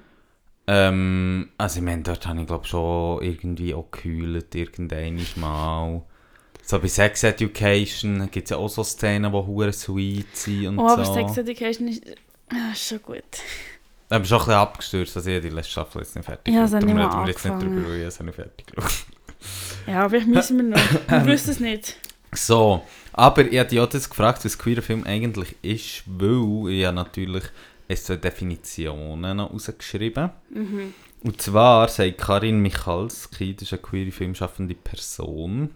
[0.68, 6.01] Ähm, also ich meine, dort habe ich glaube schon irgendwie auch gekühlt, irgendwann mal.
[6.63, 10.80] So bei Sex Education gibt es ja auch so Szenen, die hure sweet sind und
[10.80, 11.13] Oh, aber so.
[11.13, 12.03] Sex Education ist,
[12.51, 13.24] ah, ist schon gut.
[14.09, 16.63] Aber schon ein bisschen abgestürzt, also ich habe die letzte Staffel jetzt nicht fertig Ja,
[16.63, 17.76] hat Darum nicht mal reden wir jetzt nicht angefangen.
[17.78, 19.05] drüber, weil ich es nicht fertig geschaut.
[19.88, 20.80] Ja, aber ich müssen wir noch.
[21.22, 21.95] Ich wüsste es nicht.
[22.34, 26.95] So, aber ich hatte ja das gefragt, was queer Film eigentlich ist, weil ich habe
[26.95, 27.43] natürlich
[27.88, 30.29] es zwei Definitionen noch rausgeschrieben.
[30.49, 30.93] Mhm.
[31.23, 35.71] Und zwar sagt Karin Michalski, das ist eine queere filmschaffende Person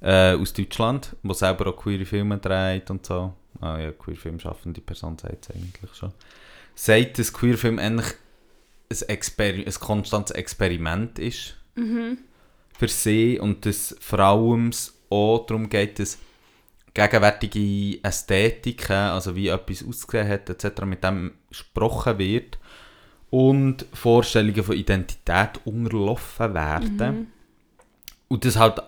[0.00, 3.34] äh, aus Deutschland, die selber auch queere Filme dreht und so.
[3.60, 6.12] Ah ja, queer filmschaffende Person sagt es eigentlich schon.
[6.74, 8.14] Sagt, dass queer Film eigentlich
[8.90, 12.18] ein, Exper ein konstantes Experiment ist Mhm.
[12.76, 14.70] für sie und dass vor allem
[15.10, 16.18] auch darum geht, dass
[16.98, 22.58] gegenwärtige Ästhetiken, also wie etwas ausgesehen hat etc., mit dem gesprochen wird
[23.30, 26.96] und Vorstellungen von Identität unterlaufen werden.
[26.96, 27.26] Mhm.
[28.28, 28.82] Und das halt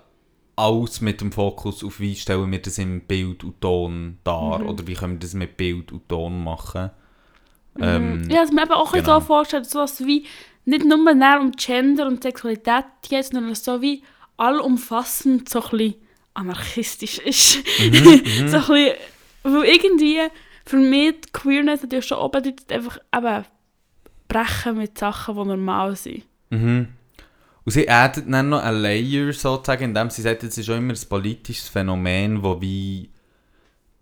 [0.56, 4.68] alles mit dem Fokus auf, wie stellen wir das im Bild und Ton dar Mhm.
[4.68, 6.90] oder wie können wir das mit Bild und Ton machen.
[7.76, 7.82] Mhm.
[7.82, 9.20] Ähm, ja, dass man eben auch genau.
[9.20, 10.26] so vorstellt, so was wie
[10.64, 14.02] nicht nur näher um Gender und Sexualität geht, sondern so wie
[14.36, 15.94] allumfassend so ein bisschen
[16.34, 17.58] anarchistisch ist.
[17.78, 17.94] Mhm,
[18.48, 18.94] so ein bisschen,
[19.42, 20.18] weil irgendwie
[20.64, 23.44] für mich die Queerness natürlich schon auch bedeutet einfach eben
[24.28, 26.24] brechen mit Sachen, die normal sind.
[26.50, 26.88] Mhm.
[27.64, 30.94] Und sie addet dann noch ein Layer sozusagen, indem sie sagt, es ist auch immer
[30.94, 33.10] ein politisches Phänomen, wo wie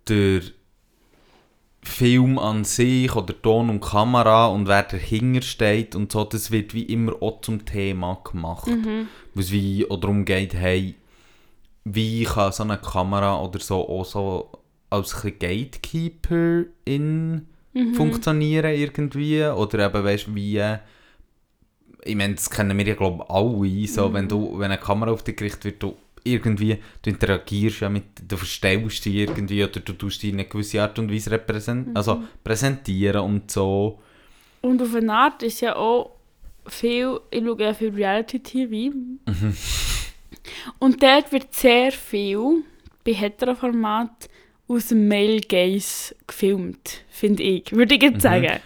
[0.06, 0.42] der
[1.82, 6.74] Film an sich oder Ton und Kamera und wer dahinter steht und so, das wird
[6.74, 8.66] wie immer auch zum Thema gemacht.
[8.66, 9.08] Mhm.
[9.34, 10.94] Wo es wie auch darum geht, hey,
[11.94, 14.50] wie kann so eine Kamera oder so auch so
[14.90, 17.94] als ein Gatekeeper in Mhm.
[17.94, 20.58] funktionieren irgendwie oder eben weißt wie
[22.04, 24.14] ich meine das kennen wir ja glaube ich alle so Mhm.
[24.14, 28.04] wenn du wenn eine Kamera auf dich gerichtet wird du irgendwie du interagierst ja mit
[28.26, 31.94] du verstellst dich irgendwie oder du tust dich in eine gewisse Art und Weise repräsent
[31.96, 32.28] also Mhm.
[32.42, 34.00] präsentieren und so
[34.62, 36.10] Und auf eine Art ist ja auch
[36.66, 38.92] viel, ich schaue ja viel Reality-TV.
[38.94, 39.20] Mhm.
[40.78, 42.62] Und dort wird sehr viel
[43.04, 44.28] bei Heteroformat
[44.68, 47.72] aus dem Male Gaze gefilmt, finde ich.
[47.72, 48.08] Würde ich Mhm.
[48.12, 48.60] jetzt sagen.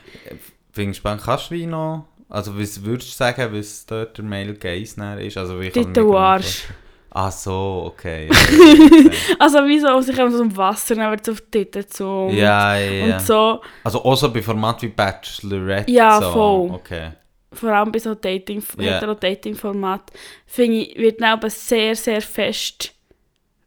[0.73, 4.25] finde ich spannend kannst du wie noch also was würdest du sagen was dort der
[4.25, 6.65] Male Gaze näher ist also wie Dort mir Arsch.
[7.11, 9.11] ah so okay, okay, okay.
[9.39, 12.31] Also wieso sich so im Wasser, es auf die Titten so.
[12.33, 16.31] ja ja ja Und so, also auch so bei Format wie Bachelorette Ja, so.
[16.33, 16.71] voll.
[16.71, 17.11] okay
[17.53, 18.95] vor allem bei so Dating, Ja.
[18.95, 20.11] Hetero-Dating-Format,
[20.47, 22.95] finde ich, wird dann aber sehr, sehr fest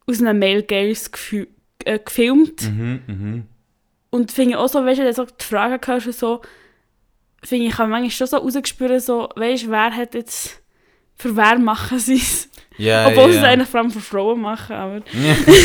[0.08, 1.10] aus einem Male Gaze
[1.84, 2.64] äh, gefilmt.
[2.64, 3.44] mhm mhm
[4.10, 6.42] Und finde ich auch so, weißt du, so die Fragen hörst so,
[7.44, 10.62] finde ich, kann man manchmal schon so rausgespürt, so, weißt wer hat jetzt,
[11.16, 12.50] für wer machen sie es?
[12.78, 13.42] Ja, Obwohl sie ja.
[13.42, 15.02] es eigentlich vor allem für Frauen machen, aber...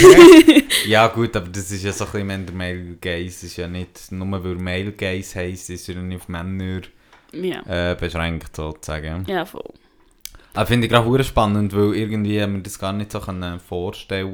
[0.86, 3.66] ja gut, aber das ist ja so ein bisschen, wenn der Male Gaze ist ja
[3.66, 6.82] nicht, nur weil Male Gaze heisst, ist ja nicht auf Männer
[7.32, 9.24] Ja, äh, beschränkt sozusagen.
[9.28, 9.64] ja voll.
[10.54, 14.32] Aber finde ich gerade spannend, weil irgendwie haben wir das gar nicht so können vorstellen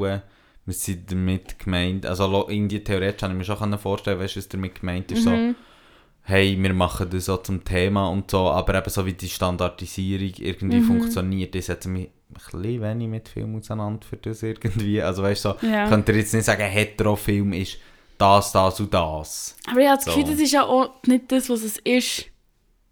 [0.65, 4.49] wir sind damit gemeint, also irgendwie theoretisch kann ich mir schon können vorstellen, weißt was
[4.49, 5.55] damit gemeint ist, so, Mhm.
[6.23, 10.33] hey, wir machen das so zum Thema und so, aber eben so wie die Standardisierung
[10.39, 10.85] irgendwie Mhm.
[10.85, 15.45] funktioniert, das setzt mich ein bisschen wenig mit Film auseinander für das irgendwie, also weißt
[15.45, 15.87] du, so, Ja.
[15.89, 17.79] könnt ihr jetzt nicht sagen, Heterofilm ist
[18.19, 19.57] das, das und das.
[19.71, 20.11] Aber ich habe das So.
[20.15, 22.25] Gefühl, das ist ja auch nicht das, was es ist.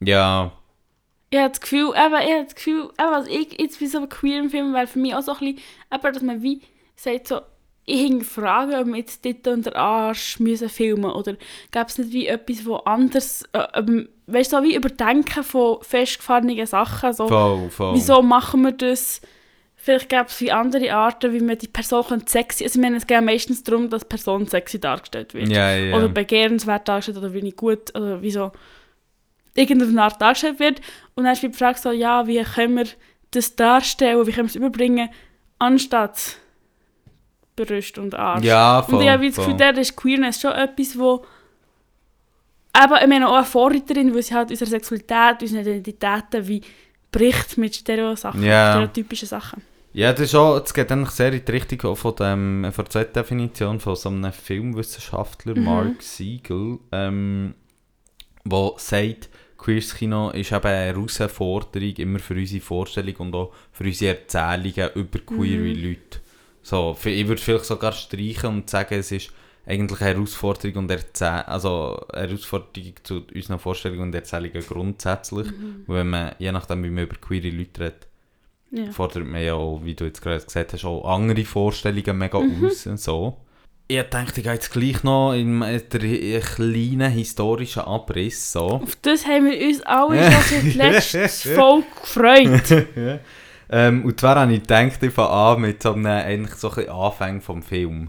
[0.07, 0.53] Ja,
[1.31, 3.99] Ich habe das Gefühl, eben, ich habe das Gefühl, eben, also ich jetzt bei so
[3.99, 5.59] einem queeren Film wäre für mich auch so ein bisschen,
[5.93, 6.61] eben, dass man wie
[6.97, 7.41] sagt so,
[7.87, 11.33] ich hinterfrage, ob wir jetzt dort und der Arsch müssen filmen oder
[11.71, 15.79] gäbe es nicht wie etwas, wo anders, äh, ähm, weißt du, so wie Überdenken von
[15.83, 17.95] festgefahrenen Sachen, so, voll, voll.
[17.95, 19.21] wieso machen wir das?
[19.77, 22.97] Vielleicht gäbe es wie andere Arten, wie man die Person könnte sexy, also ich meine,
[22.97, 25.49] es geht meistens darum, dass die Person sexy dargestellt wird.
[25.49, 25.95] Ja, ja.
[25.95, 28.53] Oder begehrenswert dargestellt oder wenig gut, oder wieso
[29.55, 30.81] irgendeine Art dargestellt wird.
[31.15, 32.87] Und dann ist die Frage so, ja, wie können wir
[33.31, 35.09] das darstellen, wie können wir es überbringen,
[35.59, 36.37] anstatt
[37.57, 38.45] Brust und Arsch.
[38.45, 38.97] ja, voll.
[38.97, 39.37] und ich habe das.
[39.37, 41.25] Gefühl, der ist Queerness schon etwas, wo
[42.77, 46.61] eben, ich meine, auch eine Vorreiterin, weil sie halt unsere Sexualität, unsere Identitäten wie
[47.13, 48.73] bricht mit Stereo-Sachen, Ja.
[48.73, 49.63] stereotypischen Sachen.
[49.93, 53.79] Ja, das, ist auch, das geht eigentlich sehr in die Richtung auch von, der Definition
[53.79, 55.65] von so einem Filmwissenschaftler, Mhm.
[55.65, 57.55] Mark Siegel, ähm,
[58.43, 59.29] wo sagt,
[59.65, 64.91] Queers Kino ist eben eine Herausforderung immer für unsere Vorstellung und auch für unsere Erzählungen
[64.95, 65.83] über queere Mhm.
[65.83, 66.21] Leute.
[66.63, 69.31] So, ich würde vielleicht sogar streichen und sagen, es ist
[69.67, 75.85] eigentlich eine Herausforderung und Erzähl also eine Herausforderung zu unseren Vorstellungen und Erzählungen grundsätzlich, Mhm.
[75.87, 78.07] wenn man, je nachdem wie man über queere Leute redet,
[78.71, 78.91] Ja.
[78.93, 82.67] fordert man ja auch, wie du jetzt gerade gesagt hast, auch andere Vorstellungen mega Mhm.
[82.67, 83.39] aus und so.
[83.87, 88.61] Ich dachte, ich gehe jetzt gleich noch in der kleinen historischen Abriss so.
[88.61, 92.87] Auf das haben wir uns alle schon seit letzter Folge gefreut.
[93.71, 96.89] ähm, und zwar habe ich gedacht, ich fange an mit so einem eigentlich so ein
[96.89, 98.09] Anfang vom Film.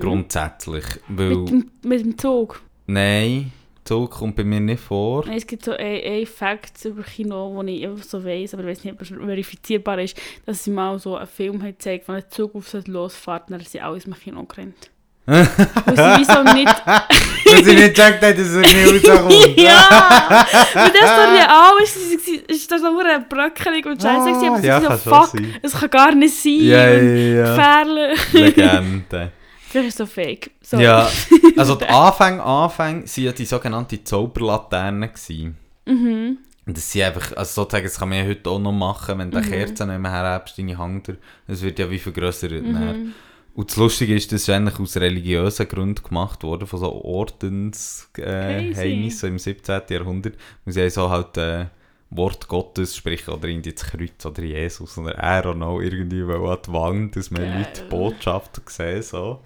[0.00, 0.84] Grundsätzlich.
[1.08, 1.40] Weil, Mhm.
[1.44, 2.60] mit, dem, mit dem Zug.
[2.86, 3.52] nein,
[3.84, 5.26] Zug kommt bei mir nicht vor.
[5.28, 8.84] Es gibt so ein, Fact über Kino, den ich einfach so weiss, aber ich weiß
[8.84, 12.24] nicht, ob es verifizierbar ist, dass sie mal so einen Film hat gezeigt, wo ein
[12.30, 14.90] Zug auf sich losfährt, dann sind alle aus dem Kino gerannt.
[15.26, 16.86] Weil sie wieso nicht...
[16.86, 19.32] Weil sie nicht gecheckt hat, dass er nicht rauskommt.
[19.56, 20.46] ja!
[20.74, 24.66] Weil das doch real ist, ist, das nur eine Bröckelung und Scheiße, Ah, aber sie
[24.66, 25.32] ja, so, fuck,
[25.62, 27.56] es kann gar nicht sein Ja, ja, ja.
[27.56, 28.32] gefährlich.
[28.32, 29.32] Legende.
[29.80, 30.50] Vielleicht so fake.
[30.60, 30.78] So.
[30.78, 31.08] Ja,
[31.56, 35.10] also die Anfänge, Anfänge waren ja die sogenannten Zauberlaternen.
[35.12, 35.56] Gewesen.
[35.86, 36.38] Mhm.
[36.66, 39.30] Und das sind einfach, also sozusagen, das kann man ja heute auch noch machen, wenn
[39.30, 39.44] du Mhm.
[39.44, 41.02] eine Kerze nicht mehr herhebst, deine Hang
[41.46, 42.52] das wird ja wie vergrößert.
[42.52, 43.12] Mhm.
[43.54, 49.04] Und das Lustige ist, das ist eigentlich aus religiösen Gründen gemacht worden, von so Ordensgeheimnissen
[49.06, 49.82] äh, so im 17.
[49.90, 50.34] Jahrhundert.
[50.64, 51.66] Wo sie haben so halt äh,
[52.10, 56.58] Wort Gottes sprechen oder irgendwie das Kreuz oder Jesus oder I don't know, irgendwie an
[56.66, 57.42] die Wand, dass man.
[57.42, 59.40] Leute Botschaften sehen so.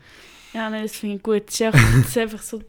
[0.52, 1.44] Ja, nein, das finde ich gut.
[1.48, 2.62] Es ist einfach, es ist einfach so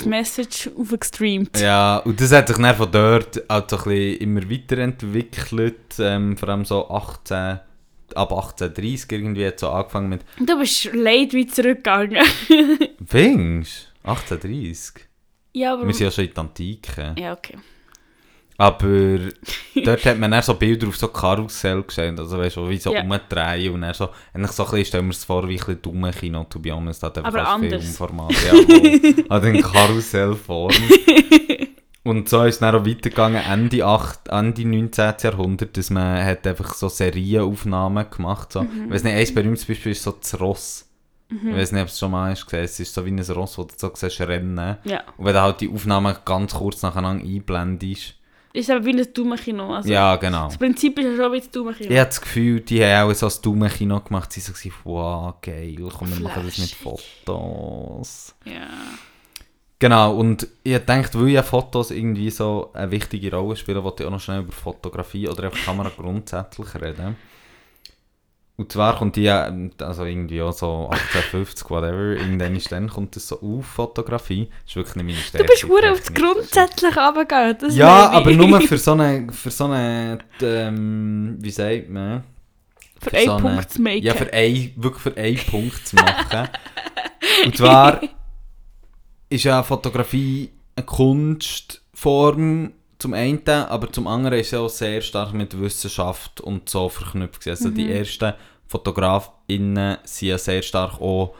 [0.00, 1.60] die Message aufgestreamt.
[1.60, 6.36] Ja, und das hat sich dann von dort auch so ein bisschen immer weiterentwickelt, ähm,
[6.36, 7.60] vor allem so 18,
[8.14, 12.24] ab 1830 irgendwie hat so angefangen mit Du bist leid wie zurückgegangen.
[13.06, 13.92] Fingst?
[14.02, 15.06] 1830?
[15.52, 15.86] Ja, aber...
[15.86, 17.14] Wir sind ja schon in der Antike.
[17.18, 17.56] Ja, okay.
[18.58, 19.18] Aber
[19.84, 22.92] dort hat man dann so Bilder auf so Karussell gesehen, also weißt du, wie so
[22.92, 23.02] Ja.
[23.02, 25.82] umdrehen und dann so, eigentlich so ein bisschen, stellen wir es vor, wie ein bisschen
[25.82, 27.82] dumme Kino, to be honest, hat einfach Aber anders.
[27.82, 30.72] Filmformat, ja, hat eine Karussellform.
[32.04, 35.14] und so ist es dann auch weitergegangen, Ende, 8, Ende 19.
[35.22, 38.62] Jahrhundert, dass man hat einfach so Serienaufnahmen gemacht, so.
[38.62, 38.86] Mhm.
[38.86, 40.82] Ich weiss nicht, ein berühmtes Beispiel ist so das Ross.
[41.28, 43.18] Ich weiß nicht, ob du es schon mal hast gesehen es ist so wie ein
[43.18, 44.76] Ross, wo du so siehst, rennen.
[44.84, 45.02] Ja.
[45.16, 48.14] Und wenn du halt die Aufnahmen ganz kurz nacheinander einblendest,
[48.56, 49.74] Ist aber wie ein Dumme-Kino.
[49.74, 50.46] Also, ja, genau.
[50.46, 51.90] Das Prinzip ist ja schon wie ein Dumme-Kino.
[51.90, 54.32] Ich habe das Gefühl, die haben auch so ein dummes Kino gemacht.
[54.32, 56.70] Sie waren so, wow, geil, komm, wir machen das mit.
[56.70, 58.34] Fotos.
[58.46, 58.66] Ja.
[59.78, 64.06] Genau, und ich dachte, weil ja Fotos irgendwie so eine wichtige Rolle spielen, wollte ich
[64.06, 67.14] auch noch schnell über Fotografie oder einfach Kamera grundsätzlich reden.
[68.58, 73.14] Und zwar kommt die ja, also irgendwie auch so 1850, whatever, irgendwann ist dann kommt
[73.14, 74.48] das so auf, Fotografie.
[74.64, 75.46] Das ist wirklich nicht meine Du Stärke.
[75.46, 76.32] bist hure auf das Technik.
[76.32, 77.76] Grundsätzliche runtergegangen.
[77.76, 82.24] Ja, aber nur für so eine, für so eine, ähm, wie sagt man?
[82.98, 84.02] Für einen so Punkt zu machen.
[84.02, 86.48] Ja, für ein, wirklich für einen Punkt zu machen.
[87.44, 88.00] Und zwar
[89.28, 95.32] ist ja Fotografie eine Kunstform zum einen, aber zum anderen ist sie auch sehr stark
[95.32, 97.46] mit Wissenschaft und so verknüpft.
[97.46, 98.32] Also die ersten
[98.66, 101.34] FotografInnen waren ja sehr stark auch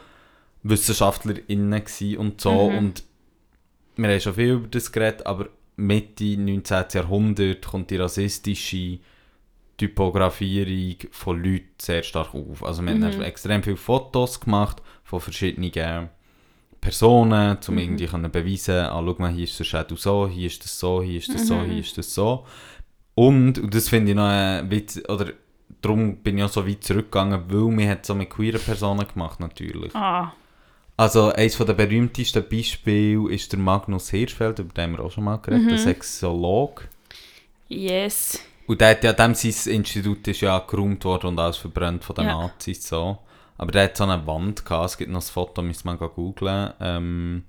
[0.63, 1.83] WissenschaftlerInnen
[2.17, 2.51] und so.
[2.51, 3.03] Und
[3.95, 6.85] wir haben schon viel über das geredet, aber Mitte 19.
[6.93, 8.99] Jahrhundert kommt die rassistische
[9.77, 12.63] Typografierung von Leuten sehr stark auf.
[12.63, 15.71] Also wir haben extrem viele Fotos gemacht von verschiedenen
[16.87, 20.63] Personen, um irgendwie können beweisen, ah, schau mal, hier ist der Shadow so, hier ist
[20.63, 22.45] das so, hier ist das so, hier ist das so.
[23.13, 25.33] Und, und das finde ich noch ein Witz, oder
[25.81, 29.39] darum bin ich auch so weit zurückgegangen, weil wir hat so mit queeren Personen gemacht
[29.41, 29.93] natürlich.
[29.95, 30.31] Ah,
[30.95, 35.25] Also eines der berühmtesten Beispiele ist der Magnus Hirschfeld, über den haben wir auch schon
[35.25, 36.87] mal geredet, der Sexolog.
[37.67, 38.39] yes.
[38.65, 42.15] Und der hat ja, dem sein Institut ist ja geräumt worden und alles verbrannt von
[42.15, 42.41] den Ja.
[42.41, 43.17] Nazis so.
[43.57, 46.73] Aber der hat so eine Wand gehabt, es gibt noch ein Foto, müssen mal googeln.
[46.79, 47.43] Ähm,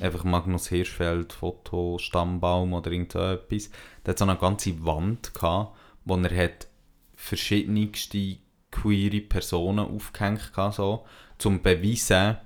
[0.00, 3.70] einfach Magnus Hirschfeld, Foto, Stammbaum oder irgend so etwas.
[4.04, 6.68] Der hat so eine ganze Wand gehabt, wo er hat
[7.14, 8.38] verschiedenste
[8.70, 11.04] queere Personen aufgehängt gehabt, so,
[11.38, 12.36] zum beweisen,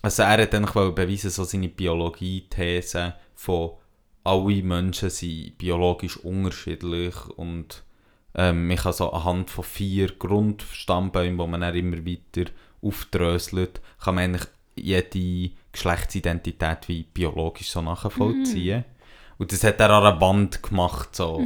[0.00, 3.72] also er hat dann beweisen, so seine Biologie-These von
[4.24, 7.82] alle Menschen sind biologisch unterschiedlich und
[8.34, 14.14] ähm, man kann so anhand von vier Grundstammbäumen, die man dann immer weiter aufdröselt, kann
[14.14, 18.84] man eigentlich jede Geschlechtsidentität wie biologisch so nachvollziehen.
[19.38, 21.14] Und das hat er an einer Wand gemacht.
[21.14, 21.36] So.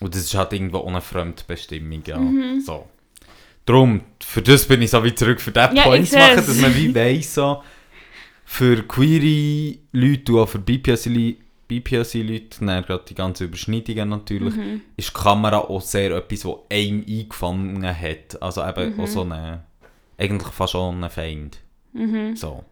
[0.00, 2.02] Und das ist halt irgendwo ohne Fremdbestimmung.
[2.06, 2.20] Ja.
[2.64, 2.88] So.
[3.64, 6.36] Drum, für das bin ich so wie zurück für diesen Ja, Point ich zu machen,
[6.36, 7.62] dass man wie weiss, so,
[8.44, 11.36] für queere Leute und auch für BPOC-Leute,
[11.80, 14.54] BPOC-Leute, dann gerade die ganzen Überschneidungen natürlich,
[14.96, 18.42] ist die Kamera auch sehr etwas, was einem eingefangen hat.
[18.42, 19.64] Also eben auch so eine,
[20.18, 21.58] eigentlich fast schon ein Feind.
[22.34, 22.64] So.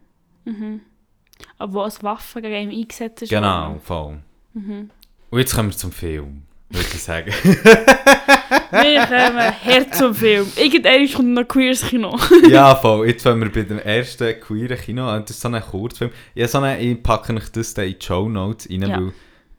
[1.58, 3.30] Aber wo als Waffe gegen ihn eingesetzt ist.
[3.30, 4.18] Genau, voll.
[4.54, 7.32] Und jetzt kommen wir zum Film, würde ich sagen.
[8.50, 10.46] Wir her zum Film.
[10.56, 12.18] Irgendwann kommt noch queeres Kino.
[12.48, 13.06] ja, voll.
[13.08, 15.06] Jetzt fangen wir bei dem ersten queeren Kino.
[15.20, 16.10] Das ist so ein Kurzfilm.
[16.34, 19.00] Ja, so eine, ich packe euch das dann in die Show Notes rein, Ja.
[19.00, 19.12] weil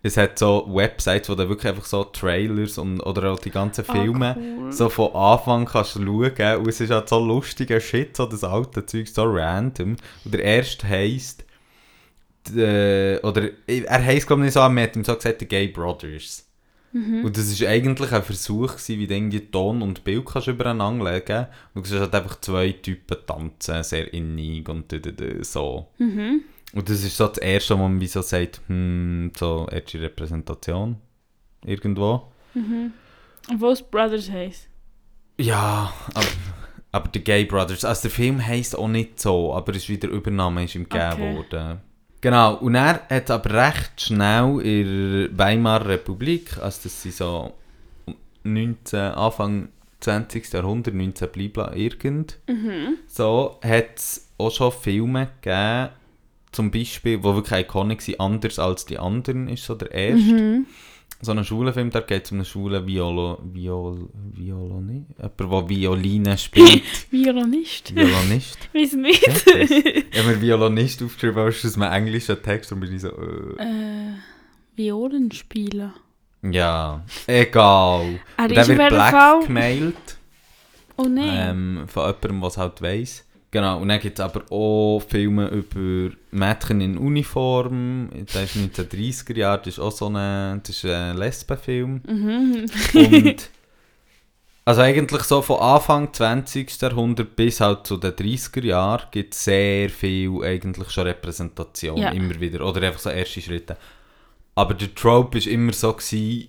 [0.04, 3.86] es hat so Websites, wo du wirklich einfach so Trailers und, oder auch die ganzen
[3.86, 4.72] Filme cool.
[4.72, 6.06] so von Anfang kannst schauen.
[6.58, 9.96] Und es ist halt so lustiger Shit, so das alte Zeug, so random.
[10.26, 11.46] Und der erste heisst,
[12.56, 15.48] äh, oder er heisst glaube ich nicht so, aber man hat ihm so gesagt, The
[15.48, 16.48] Gay Brothers.
[16.94, 21.14] Und das war eigentlich ein Versuch, gewesen, wie du irgendwie Ton und Bild kannst übereinander
[21.14, 24.94] legen Und du siehst halt einfach zwei Typen tanzen, sehr innig und
[25.42, 25.88] so.
[25.98, 26.42] Mhm.
[26.74, 30.98] Und das ist so das Erste, wo man wie so sagt, hm, so edgy Repräsentation.
[31.66, 32.32] Irgendwo.
[32.54, 34.68] Und wo es Brothers heisst.
[35.38, 36.28] Ja, aber,
[36.92, 40.10] aber The Gay Brothers, also der Film heisst auch nicht so, aber es ist wieder
[40.10, 41.36] Übernahme ist ihm gegeben Okay.
[41.36, 41.82] worden.
[42.22, 47.54] Genau, und er hat aber recht schnell in der Weimarer Republik, also das sind so
[48.44, 49.70] 19, Anfang
[50.02, 50.54] 20.
[50.54, 52.38] Jahrhundert, 19 bleiben irgend,
[53.08, 55.90] so hat es auch schon Filme gegeben,
[56.52, 60.62] zum Beispiel, die wirklich iconic sind, anders als die anderen, ist so der erste.
[61.24, 65.70] So ein schwuler Film, da geht es um einen schwulen Violo, Viol, Violoni, jemand, der
[65.70, 66.84] Violine spielt.
[67.12, 67.96] Violinist.
[67.96, 68.58] Violinist.
[68.74, 69.28] Weiß nicht.
[69.28, 69.46] Das?
[69.46, 73.02] Ich habe mir Violinist aufgeschrieben, aber es ist aus einem englischen Text und bin ich
[73.02, 73.62] so, äh.
[73.64, 74.14] äh,
[74.76, 75.94] Violenspieler.
[76.44, 78.20] Ja, egal.
[78.38, 80.18] Er Und ist auf wird blackmailed
[80.98, 81.50] Oh nein.
[81.52, 83.26] ähm, von jemandem, der es halt weiss.
[83.52, 88.10] Genau, und dann gibt es aber auch Filme über Mädchen in Uniform.
[88.32, 92.02] Das ist 1930er Jahre, das ist auch so ein, das ist ein Lesbenfilm.
[92.08, 92.66] Mhm.
[92.94, 93.50] Und
[94.66, 96.80] also eigentlich so von Anfang 20.
[96.82, 102.12] Jahrhundert bis halt zu den 30er Jahren gibt es sehr viel eigentlich schon Repräsentation, Ja.
[102.12, 102.66] immer wieder.
[102.66, 103.76] Oder einfach so erste Schritte.
[104.56, 106.48] Aber der Trope war immer so, gewesen,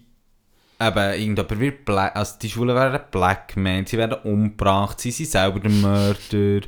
[0.80, 5.58] eben, irgendjemand wird black, also die Schwulen werden blackmailed, sie werden umgebracht, sie sind selber
[5.58, 6.66] der Mörder.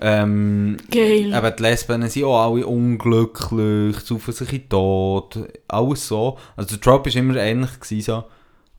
[0.00, 1.32] Ähm, Geil.
[1.34, 5.38] Eben die Lesben sind auch alle unglücklich, saufen sich in den Tod,
[5.68, 6.36] alles so.
[6.54, 8.24] Also der Trope war immer ähnlich, gewesen, so,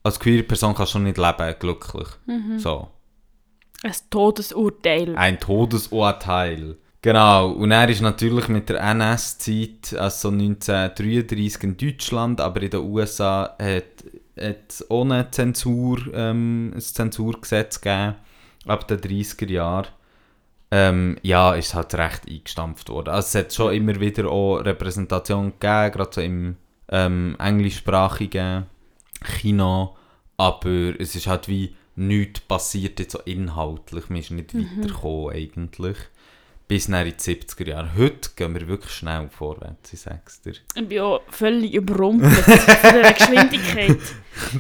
[0.03, 2.07] als queere Person kannst du nicht leben, glücklich.
[2.57, 2.87] So.
[3.83, 5.15] Ein Todesurteil.
[5.15, 6.77] Ein Todesurteil.
[7.01, 12.81] Genau, und er ist natürlich mit der NS-Zeit, also 1933 in Deutschland, aber in den
[12.81, 14.03] USA hat
[14.35, 18.15] es ohne Zensur, ähm, ein Zensurgesetz gegeben,
[18.65, 19.87] ab den 30er Jahren.
[20.69, 23.09] Ähm, ja, ist halt recht eingestampft worden.
[23.09, 26.57] Also es hat schon immer wieder auch Repräsentation gegeben, gerade so im
[26.89, 28.65] ähm, englischsprachigen
[29.23, 29.95] Kino,
[30.35, 35.97] aber es ist halt wie nichts passiert jetzt so inhaltlich, man ist nicht weitergekommen eigentlich.
[36.67, 37.95] Bis nach in die 70er Jahre.
[37.95, 40.53] Heute gehen wir wirklich schnell vorwärts, ich sag's dir.
[40.75, 43.97] Ich bin auch völlig überrumpelt von dieser Geschwindigkeit.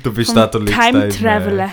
[0.01, 1.71] Du bist da, du Time im, Travelen.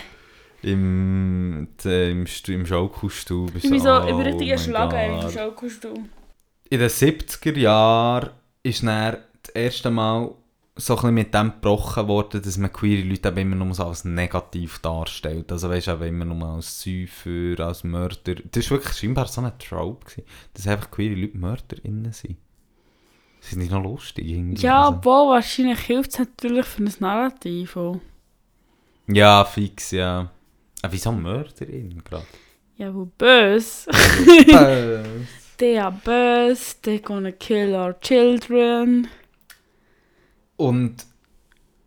[0.64, 3.50] Im, äh, im, im Schaukelstuhl.
[3.54, 5.30] Ich bin so oh über richtig mein erschlagen im.
[5.30, 5.94] Schaukelstuhl.
[6.70, 8.30] In den 70er Jahren
[8.62, 10.30] ist dann das erste Mal
[10.76, 14.04] so ein mit dem gebrochen worden, dass man queere Leute eben immer nur so als
[14.04, 15.52] negativ darstellt.
[15.52, 18.34] Also weißt du, immer nur als Säufer, als Mörder.
[18.50, 22.38] Das war wirklich scheinbar so ein Trope, gewesen, dass einfach queere Leute MörderInnen sind.
[23.40, 24.62] Das ist nicht noch lustig irgendwie.
[24.62, 24.96] Ja, also.
[24.96, 28.00] obwohl wahrscheinlich hilft es natürlich für ein Narrativ auch.
[29.06, 30.30] Ja, fix, ja.
[30.84, 32.26] Aber wieso Mörderin gerade?
[32.76, 33.88] Ja, wo böse.
[33.90, 35.02] Äh,
[35.56, 39.08] They are böse, they gonna kill our children.
[40.56, 41.06] Und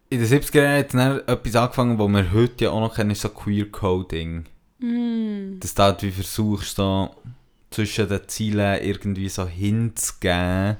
[0.09, 3.11] in den 70er Jahren hat dann etwas angefangen, was wir heute ja auch noch kennen,
[3.11, 4.45] ist so Queer Coding.
[4.79, 5.59] Mm.
[5.59, 7.11] Dass du halt wie versuchst, so
[7.69, 10.77] zwischen den Zielen irgendwie so hinzugeben,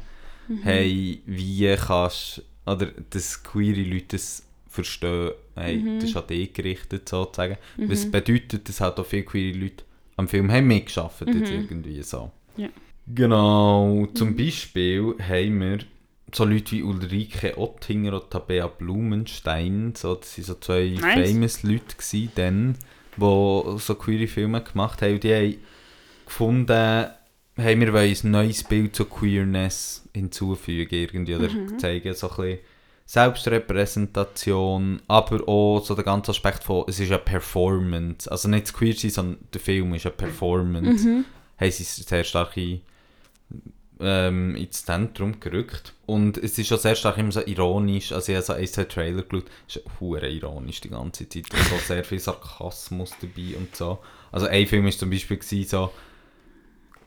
[0.63, 4.47] hey, wie kannst oder dass queere Leute das
[4.78, 5.99] verstehen, hey, Mhm.
[5.99, 7.57] das ist an dich gerichtet sozusagen.
[7.78, 9.84] Was bedeutet, dass halt auch viele queere Leute
[10.15, 11.57] am Film haben mitgearbeitet, jetzt Mhm.
[11.57, 12.32] irgendwie so.
[12.57, 12.69] Ja.
[13.13, 15.78] Genau, zum Beispiel haben wir
[16.34, 21.30] so Leute wie Ulrike Oettinger und Tabea Blumenstein, so, das waren so zwei Nice.
[21.30, 22.78] famous Leute gewesen, dann,
[23.15, 25.13] die so queere Filme gemacht haben.
[25.13, 25.55] Und die haben
[26.25, 27.07] gefunden,
[27.55, 32.59] hey, wir wollen ein neues Bild zur Queerness hinzufügen irgendwie, oder zeigen so ein bisschen
[33.08, 38.74] Selbstrepräsentation, aber auch so der ganze Aspekt von, es ist eine Performance, also nicht das
[38.74, 41.26] Queer sein, sondern der Film ist eine Performance Mhm.
[41.58, 42.82] haben sie sehr stark in,
[43.99, 45.93] ähm, ins Zentrum gerückt.
[46.05, 48.12] Und es ist schon sehr stark immer so ironisch.
[48.12, 49.45] Also ich habe so ein, zwei Trailer geschaut.
[49.68, 51.45] Es ist hure ironisch die ganze Zeit.
[51.51, 53.99] Und so sehr viel Sarkasmus dabei und so.
[54.32, 55.91] Also ein Film war zum Beispiel gewesen, so,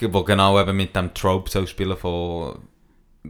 [0.01, 2.59] wo genau eben mit dem Trope soll spielen von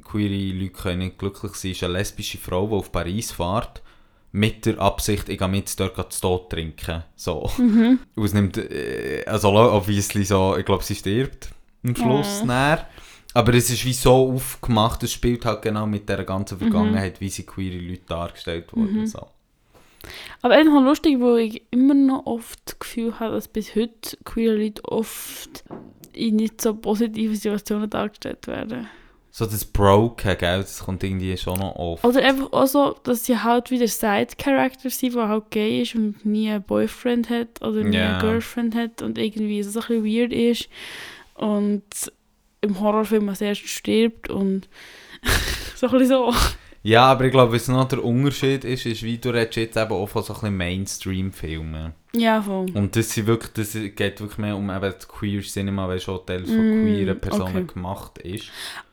[0.04, 1.72] queere Leute können nicht glücklich sein.
[1.72, 3.82] Ist eine lesbische Frau, die auf Paris fährt
[4.32, 7.02] mit der Absicht, ich gehe mit dort zu Tod trinken.
[7.16, 7.50] So.
[7.58, 7.98] Mhm.
[8.14, 11.50] Und es nimmt, äh, also obviously so, ich glaube, sie stirbt
[11.84, 12.46] am Schluss Ja.
[12.46, 12.86] näher.
[13.32, 17.28] Aber es ist wie so aufgemacht, es spielt halt genau mit der ganzen Vergangenheit, wie
[17.28, 19.00] sie queere Leute dargestellt wurden.
[19.00, 19.06] Mhm.
[19.06, 19.26] So.
[20.42, 24.16] Aber eigentlich noch lustig, wo ich immer noch oft das Gefühl habe, dass bis heute
[24.24, 25.64] queere Leute oft
[26.12, 28.88] in nicht so positiven Situationen dargestellt werden.
[29.32, 32.04] So das Broken, gell, das kommt irgendwie schon noch oft.
[32.04, 36.24] Oder einfach auch so, dass sie halt wieder Side-Character sind, der halt gay ist und
[36.26, 38.18] nie einen Boyfriend hat oder nie Ja.
[38.18, 40.68] eine Girlfriend hat und irgendwie so ein bisschen weird ist
[41.34, 41.82] und
[42.60, 44.68] im Horrorfilm als erstes stirbt und
[45.76, 46.34] so ein bisschen so.
[46.82, 49.92] Ja, aber ich glaube, was noch der Unterschied ist, ist, wie du redest jetzt eben
[49.92, 51.92] auch von so ein Mainstream-Filmen.
[52.14, 52.66] Ja, voll.
[52.74, 56.24] Und das, sind wirklich, das geht wirklich mehr um eben das Queer Cinema, weil schon
[56.26, 57.74] Teils von Mm, queeren Personen okay.
[57.74, 58.44] gemacht ist.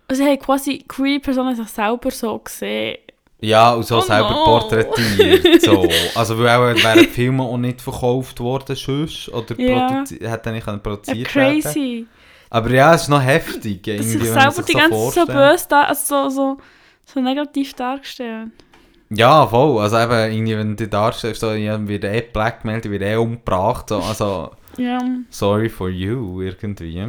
[0.07, 2.97] Also sie haben quasi queer Personen sich selber so gesehen.
[3.39, 4.43] Ja, und so Oh selber no.
[4.45, 5.61] porträtiert.
[5.61, 5.87] So.
[6.15, 9.89] Also, weil auch wären die Filme auch nicht verkauft worden, sonst, oder Ja.
[9.89, 11.61] produzi- hätte nicht produziert werden.
[11.61, 12.07] crazy.
[12.49, 15.65] Aber ja, es ist noch heftig, Dass sich selber die so ganze Zeit so böse
[15.69, 16.57] da, also so, so,
[17.05, 18.49] so negativ dargestellt.
[19.09, 19.81] Ja, voll.
[19.81, 23.97] Also eben, irgendwie, wenn du darstellst, so, ja, wird eh blackmailed, wird eh umgebracht, so,
[23.99, 24.99] also, Ja.
[25.30, 27.07] sorry for you, irgendwie.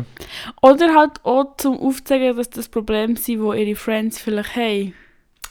[0.62, 4.94] Oder halt auch zum Aufzeigen, dass das Problem sind, wo ihre Friends vielleicht haben.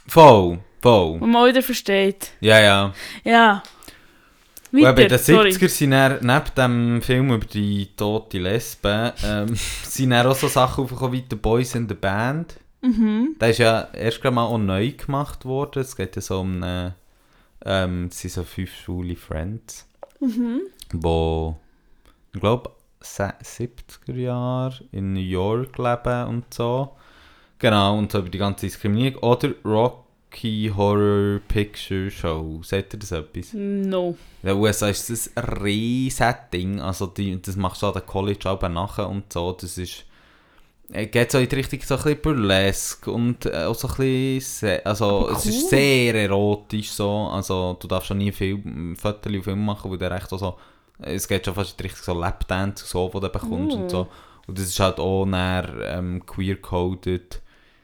[0.07, 1.19] Voll, voll.
[1.19, 2.31] Wo man wieder versteht.
[2.39, 2.93] Ja, ja.
[3.23, 3.63] Ja.
[4.71, 5.49] Und eben Weiter, den sorry.
[5.49, 10.47] 70er sind dann, neben dem Film über die tote Lesbe, ähm, sind dann auch so
[10.47, 12.55] Sachen aufgekommen wie The Boys in the Band.
[12.81, 13.35] Mhm.
[13.39, 15.81] Der ist ja erst gerade mal auch neu gemacht worden.
[15.81, 16.95] Es geht ja so um eine,
[17.65, 19.87] ähm, es sind so fünf schwule Friends,
[20.19, 20.61] Mhm.
[20.93, 21.57] wo,
[22.37, 22.71] ich glaube,
[23.03, 26.91] 70er Jahre in New York leben und so.
[27.59, 29.23] Genau, und so über die ganze Diskriminierung.
[29.23, 32.61] Oder Rocky Horror Picture Show.
[32.63, 33.53] Seht ihr das etwas?
[33.53, 34.15] No.
[34.43, 36.79] In den USA ist das ein riesiges Ding.
[36.79, 39.51] Also die, das machst du an der College auch nachher und so.
[39.53, 40.05] Das ist...
[40.91, 43.95] äh, Geht so in die Richtung so ein bisschen burlesque und äh, auch so ein
[43.95, 44.79] bisschen...
[44.85, 45.69] Also Aber es ist cool.
[45.69, 47.29] sehr erotisch so.
[47.31, 50.57] Also du darfst schon nie Film, Fotos und Film machen, weil der echt auch so...
[50.99, 53.79] Es geht schon fast Richtung so Lapdance und so, die du bekommst Oh.
[53.81, 54.07] und so.
[54.47, 57.41] Und das ist halt auch näher ähm, queer-coded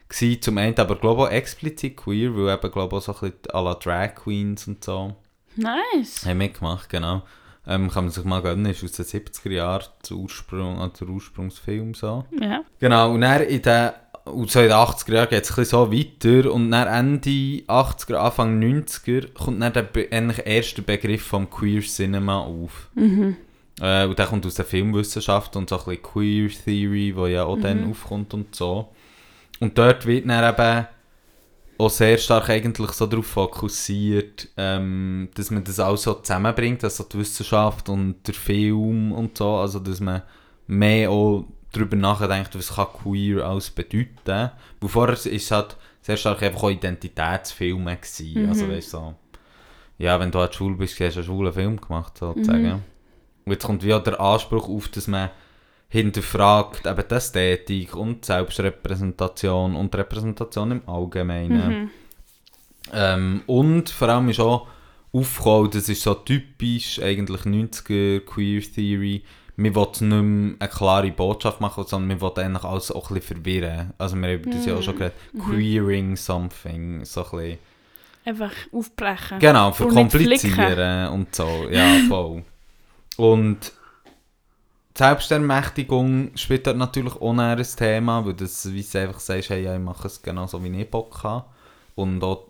[0.08, 0.42] gewesen.
[0.42, 3.32] Zum einen aber glaube ich auch explizit queer, weil eben glaube ich auch so ein
[3.32, 5.14] bisschen à la Drag Queens und so.
[5.56, 6.24] Nice.
[6.26, 7.22] Haben mitgemacht, genau.
[7.66, 11.94] Ähm, kann man sich mal gönnen, ist aus den 70er Jahren der, Ursprung, der Ursprungsfilm
[11.94, 12.24] so.
[12.38, 12.62] Ja.
[12.78, 13.90] Genau, und dann in den,
[14.24, 17.30] und so in den 80er Jahren geht es so weiter und dann Ende
[17.66, 22.88] 80er, Anfang 90er kommt dann der be eigentlich erste Begriff vom Queer Cinema auf.
[22.94, 23.36] Mhm.
[23.80, 27.44] Äh, und der kommt aus der Filmwissenschaft und so ein bisschen Queer Theory, wo ja
[27.44, 28.88] auch dann aufkommt und so.
[29.60, 30.86] Und dort wird dann eben
[31.76, 37.04] auch sehr stark eigentlich so darauf fokussiert, ähm, dass man das auch so zusammenbringt, also
[37.04, 40.22] die Wissenschaft und der Film und so, also dass man
[40.66, 41.44] mehr auch
[41.74, 44.50] darüber nachdenkt, was kann queer alles bedeuten.
[44.84, 49.14] Vorher ist es halt sehr stark einfach auch Identitätsfilme gewesen, also weißt so,
[49.98, 52.82] ja, wenn du halt schwul bist, hast du einen schwulen Film gemacht, sozusagen.
[53.44, 55.30] Und jetzt kommt wie auch der Anspruch auf, dass man
[55.88, 61.82] hinterfragt eben die Ästhetik und Selbstrepräsentation und Repräsentation im Allgemeinen.
[61.82, 61.90] Mhm.
[62.92, 64.66] Ähm, und vor allem ist auch
[65.12, 69.22] aufgekommen, das ist so typisch eigentlich 90er Queer Theory,
[69.56, 73.14] man will nicht mehr eine klare Botschaft machen, sondern man will eigentlich alles auch ein
[73.14, 73.92] bisschen verwirren.
[73.98, 77.58] Also wir haben das ja auch schon geredet, queering something, so ein bisschen.
[78.26, 79.38] Einfach aufbrechen.
[79.38, 81.68] Genau, Und verkomplizieren und so.
[81.70, 82.42] Ja, voll.
[83.16, 83.72] Und
[84.96, 89.74] Selbstermächtigung spielt dort natürlich auch ein Thema, weil das, wie du einfach sagst, hey, ja,
[89.74, 91.44] ich mache es genauso, wie ich Bock habe.
[91.96, 92.46] Und auch,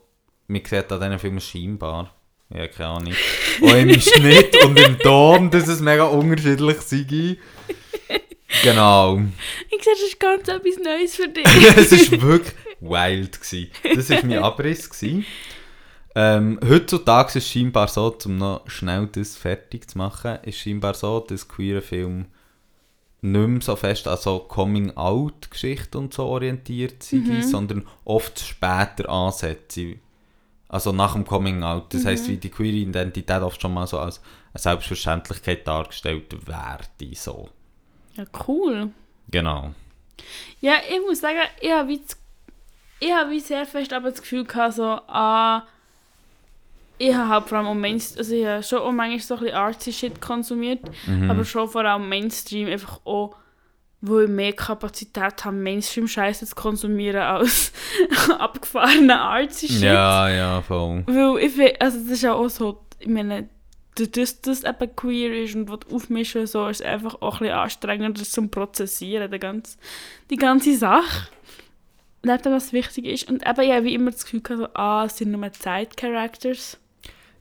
[0.46, 2.14] man sieht an diesen Filmen scheinbar,
[2.54, 3.14] ja, keine Ahnung,
[3.62, 7.36] auch im Schnitt und im Ton, dass es mega unterschiedlich sei.
[8.62, 9.20] Genau.
[9.70, 11.44] Ich sehe, das ist ganz etwas Neues für dich.
[11.76, 13.40] es war wirklich wild.
[13.40, 13.70] Gewesen.
[13.94, 14.88] Das war mein Abriss.
[14.88, 15.26] Gewesen.
[16.14, 20.94] Ähm, heutzutage ist es scheinbar so, um noch schnell das fertig zu machen, ist scheinbar
[20.94, 22.26] so, dass queere Film
[23.20, 29.98] nicht mehr so fest an so Coming-out-Geschichte und so orientiert sind, sondern oft später ansetzen.
[30.74, 31.94] Also nach dem Coming-out.
[31.94, 34.20] Das heisst, wie die queere Identität oft schon mal so als
[34.52, 37.14] eine Selbstverständlichkeit dargestellt werde.
[37.14, 37.48] So.
[38.14, 38.90] Ja, cool.
[39.30, 39.72] Genau.
[40.60, 42.00] Ja, ich muss sagen, ich habe wie,
[42.98, 45.62] ich habe wie sehr fest aber das Gefühl gehabt, so, ah,
[46.98, 49.40] ich habe halt vor allem auch Mainstream, also ich habe schon auch manchmal so ein
[49.40, 51.30] bisschen artsy Shit konsumiert, Mhm.
[51.30, 53.36] aber schon vor allem Mainstream einfach auch,
[54.06, 57.72] wo ich mehr Kapazität habe, Mainstream-Scheiße zu konsumieren als
[58.38, 59.82] abgefahrene artsy Shit.
[59.82, 61.04] Ja, ja, voll.
[61.06, 63.48] Weil ich also das ist ja auch so, ich meine,
[63.94, 67.34] dadurch, dass das eben queer ist und was aufmischen und so, ist es einfach auch
[67.34, 69.78] ein bisschen anstrengender zum Prozessieren, die ganze,
[70.30, 71.28] die ganze Sache.
[72.22, 73.30] Nicht, was wichtig ist.
[73.30, 76.78] Und eben, habe wie immer das Gefühl gehabt, so, ah, es sind nur Side-Characters.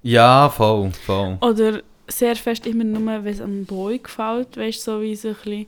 [0.01, 1.37] Ja, voll, voll.
[1.41, 5.29] Oder sehr fest immer nur, wenn es einem Boy gefällt, weißt du, so wie so
[5.29, 5.67] ein bisschen,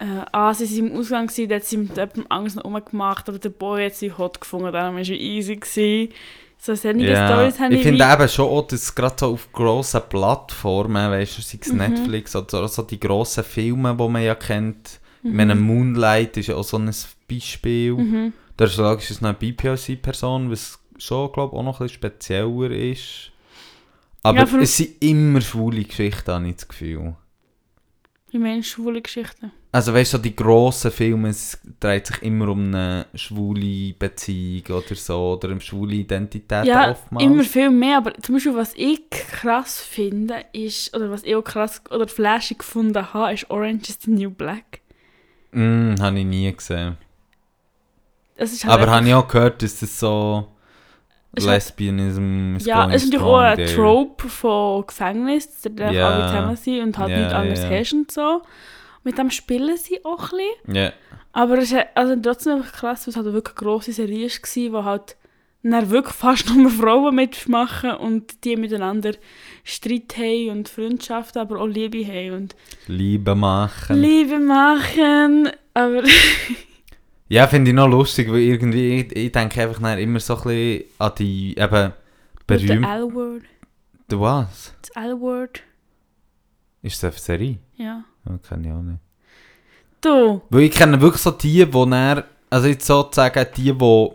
[0.00, 3.38] äh, ah, sie sind im Ausgang gewesen, hat sie mit jemandem Angst noch rumgemacht, aber
[3.38, 6.12] der Boy hat sie hot gefunden, darum war er easy gewesen.
[6.58, 9.26] So solche Ja, Stories habe ich ich finde wie- eben schon auch, dass gerade so
[9.34, 11.78] auf grossen Plattformen, weißt du, sei es Mhm.
[11.78, 15.00] Netflix oder so die grossen Filme, die man ja kennt.
[15.22, 15.36] Ich Mhm.
[15.36, 16.90] meine, Moonlight ist ja auch so ein
[17.28, 17.92] Beispiel.
[17.94, 18.32] Mhm.
[18.56, 21.96] Da ist logisch, ist noch eine BPOC-Person, was schon, glaube ich, auch noch ein bisschen
[21.96, 23.30] spezieller ist.
[24.22, 27.14] Aber Ja, es sind immer schwule Geschichten, habe ich das Gefühl.
[28.30, 29.52] Ich meine, schwule Geschichten.
[29.74, 34.62] Also weißt du, so die grossen Filme, es dreht sich immer um eine schwule Beziehung
[34.68, 37.24] oder so, oder eine schwule Identität Ja, oftmals.
[37.26, 41.42] immer viel mehr, aber zum Beispiel, was ich krass finde, ist, oder was ich auch
[41.42, 44.78] krass oder flashig gefunden habe, ist Orange is the New Black.
[45.50, 46.96] Mm, habe ich nie gesehen.
[48.36, 50.46] Ist halt Aber habe ich auch gehört, dass das so
[51.34, 53.66] Ist halt- Lesbianism is Ja, es ist natürlich auch ein.
[53.66, 56.08] Trope von Gefängnis, dass da Ja.
[56.10, 57.70] alle zusammen sind und halt Ja, nichts anderes ja.
[57.70, 58.42] hast und so.
[59.04, 60.76] Mit dem spielen sie auch ein bisschen.
[60.76, 60.92] Ja,
[61.32, 64.82] Aber es ist also trotzdem einfach krass, weil es halt eine wirklich grosse Serie war,
[64.82, 65.16] die halt
[65.62, 69.12] dann wirklich fast nur Frauen mitmachen und die miteinander
[69.62, 74.00] Streit haben und Freundschaft, aber auch Liebe haben und Liebe machen.
[74.00, 76.02] Liebe machen, aber
[77.28, 80.42] ja, finde ich noch lustig, weil irgendwie, ich, ich denke einfach dann immer so ein
[80.44, 81.92] bisschen an die, eben, der
[82.46, 82.88] berühmte...
[82.88, 83.42] L-Word,
[84.08, 84.74] Du was?
[84.82, 85.62] das L-Word,
[86.82, 87.58] Ist das eine Serie?
[87.76, 88.04] ja.
[88.28, 88.98] Ja, kenne ich auch nicht.
[90.00, 94.10] Du, Weil ich kenne wirklich so die, die dann, also jetzt sozusagen die, die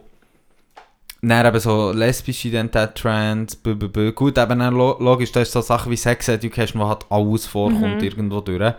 [1.21, 4.11] dann eben so lesbische Identität, Trans, b, b, b.
[4.11, 7.45] Gut, eben dann lo logisch, da ist so Sachen wie Sex Education, wo halt alles
[7.45, 8.03] vorkommt Mhm.
[8.03, 8.73] irgendwo durch.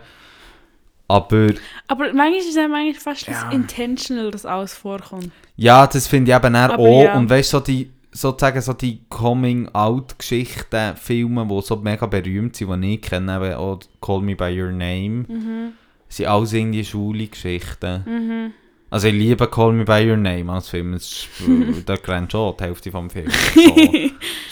[1.07, 1.49] Aber
[1.87, 3.33] aber manchmal ist es manchmal fast Ja.
[3.43, 5.31] das intentional, dass alles vorkommt.
[5.57, 7.03] ja, das finde ich eben auch.
[7.03, 7.17] ja.
[7.17, 12.81] Und weißt du, so die, sozusagen so die Coming-out-Geschichten, Filme, die so mega berühmt sind,
[12.83, 15.73] die ich kenne, auch Call Me By Your Name, Mhm,
[16.09, 18.03] sind alles irgendwie schwule Geschichten.
[18.05, 18.51] mhm.
[18.89, 20.93] Also ich liebe Call Me By Your Name als Film.
[20.95, 21.39] Es ist,
[21.85, 23.31] da rennt schon die Hälfte vom Film.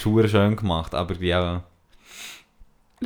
[0.01, 0.17] So.
[0.19, 1.63] ist schön gemacht, aber ja.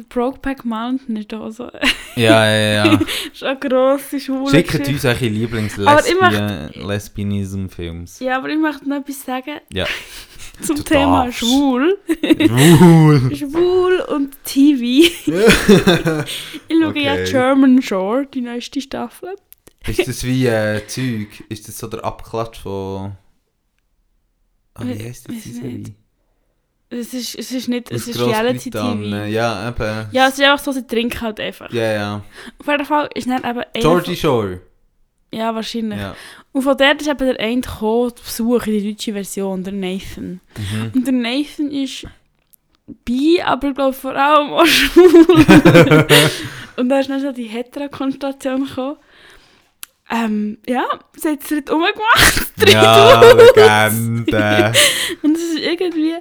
[0.10, 1.70] Brokeback Mountain ist auch so.
[2.16, 3.00] Ja, ja, ja.
[3.34, 4.50] ist eine grosse Schule.
[4.50, 8.20] Schickt uns eure Lieblings-Lesbien-Lesbianism-Films.
[8.20, 9.86] Ja, aber ich möchte noch etwas sagen Ja.
[10.62, 11.40] zum Du Thema darfst.
[11.40, 11.98] schwul.
[12.80, 13.36] Cool.
[13.36, 15.10] Schwul und TV.
[16.68, 17.26] Ich schaue ja Okay.
[17.32, 19.36] German Shore, die neueste Staffel.
[19.88, 21.44] ist das wie äh, Zeug?
[21.50, 23.14] Ist das so der Abklatsch von...
[24.76, 25.62] Ah, wie We- heisst das weiss die nicht.
[25.62, 25.96] Serie?
[26.90, 29.12] Es ist, es ist nicht, es Aus ist Reality Grossbritannien.
[29.12, 29.26] TV.
[29.34, 30.08] Ja, eben.
[30.12, 31.72] Ja, es ist einfach so, sie trinken halt einfach.
[31.74, 32.24] Ja, ja.
[32.60, 34.62] Auf jeden Fall ist dann eben Georgie Shore.
[35.34, 36.00] Ja, wahrscheinlich.
[36.00, 36.16] Ja.
[36.52, 40.40] Und von dort ist eben der eine gekommen, Besuch in die deutsche Version, der Nathan.
[40.58, 40.92] Mhm.
[40.94, 42.06] Und der Nathan ist
[43.06, 46.06] bi, aber ich glaube vor allem auch schwul.
[46.78, 48.98] und da ist dann so die Hetero-Konstellation gekommen.
[50.10, 50.84] Ähm, ja,
[51.16, 52.52] sie hat es nicht umgemacht.
[52.68, 54.72] Ja, Legende.
[55.22, 56.14] Und es ist irgendwie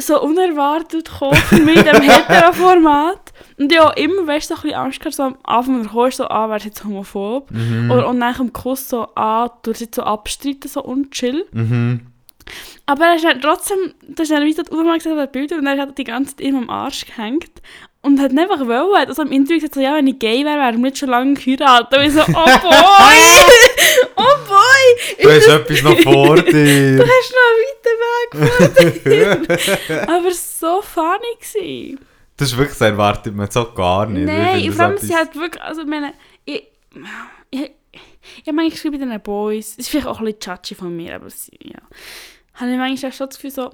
[0.00, 3.32] so unerwartet gekommen in diesem Hetero-Format.
[3.58, 5.88] Und ich habe immer, weißt du, so ein bisschen Angst gehabt, so am Anfang, wenn
[5.92, 7.50] du so, ah, wäre jetzt homophob.
[7.50, 7.90] Mhm.
[7.90, 11.46] Oder und nach dem Kuss so, ah, du jetzt so abstreiten, so unchill.
[11.52, 12.06] Mhm.
[12.86, 15.78] Aber er ist halt trotzdem, das ist dann so die Aufmerksamkeit der Bilder und er
[15.78, 17.60] hat die ganze Zeit immer am Arsch gehängt.
[18.08, 20.42] Und hat nicht einfach wollen, hat also im Interview gesagt, so, ja, wenn ich gay
[20.42, 21.98] wäre, wäre ich nicht schon lange geheiratet.
[21.98, 22.24] Und ich so, oh
[22.62, 23.20] boy!
[24.16, 25.22] oh boy!
[25.22, 27.04] Du hast etwas noch vor Du dir.
[27.06, 30.08] hast noch einen weiten Weg vor dir.
[30.08, 31.18] Aber so funny.
[31.38, 32.00] Gewesen.
[32.38, 34.22] Das ist wirklich, das erwartet man so gar nicht.
[34.22, 36.14] Ich Nein, vor allem, das sie hat wirklich, also ich meine,
[36.46, 36.66] ich,
[37.50, 40.74] ich, ich habe manchmal geschrieben bei diesen Boys, es ist vielleicht auch ein bisschen judgy
[40.74, 41.80] von mir, aber sie, ja,
[42.54, 43.70] habe ich manchmal auch schon das Gefühl, so,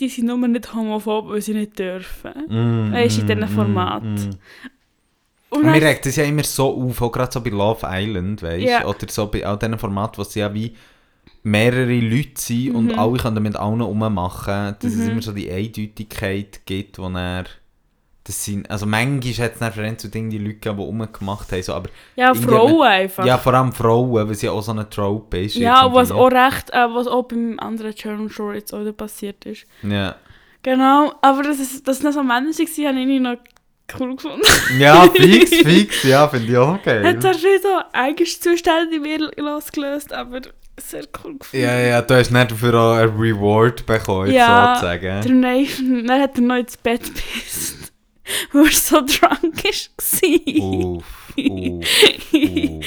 [0.00, 2.32] die sind nur nicht homophob, weil sie nicht dürfen.
[2.48, 4.02] Mm, Weisst du, in mm, diesem Format.
[4.02, 4.30] mm, mm.
[5.48, 8.42] Und Und mir regt das ja immer so auf, auch gerade so bei Love Island,
[8.42, 8.68] weißt du?
[8.68, 8.84] Ja.
[8.86, 10.74] Oder so bei all diesen Formaten, wo es ja wie
[11.44, 12.98] mehrere Leute sind und Mhm.
[12.98, 15.12] alle können mit allen rummachen, dass es Mhm.
[15.12, 17.44] immer so die Eindeutigkeit gibt, wo er
[18.26, 21.52] das sind, also manchmal hat es dann für zu Dinge die Leute gegeben, die rumgemacht
[21.52, 23.24] haben, so, aber ja, Frauen einfach.
[23.24, 25.54] ja, vor allem Frauen, weil sie ja auch so eine Trope ist.
[25.54, 29.66] Ja, was auch recht, äh, was auch beim anderen German Shore jetzt auch passiert ist.
[29.82, 30.16] Ja.
[30.62, 33.36] Genau, aber das ist, das nicht so Menschen waren, habe ich noch
[34.00, 34.42] cool gefunden.
[34.78, 37.06] ja, fix, fix, ja, finde ich auch geil.
[37.06, 40.40] Hat zwar schon so Eigenzustände in mir losgelöst, aber
[40.80, 41.64] sehr cool gefunden.
[41.64, 45.40] Ja, ja, du hast nicht dafür auch einen Reward bekommen, Ja, sozusagen.
[45.40, 47.85] Nathan, dann hat er noch ins Bett gepisst,
[48.52, 50.62] weil er so drunk war.
[50.62, 51.86] Uff, uff,
[52.32, 52.86] uff.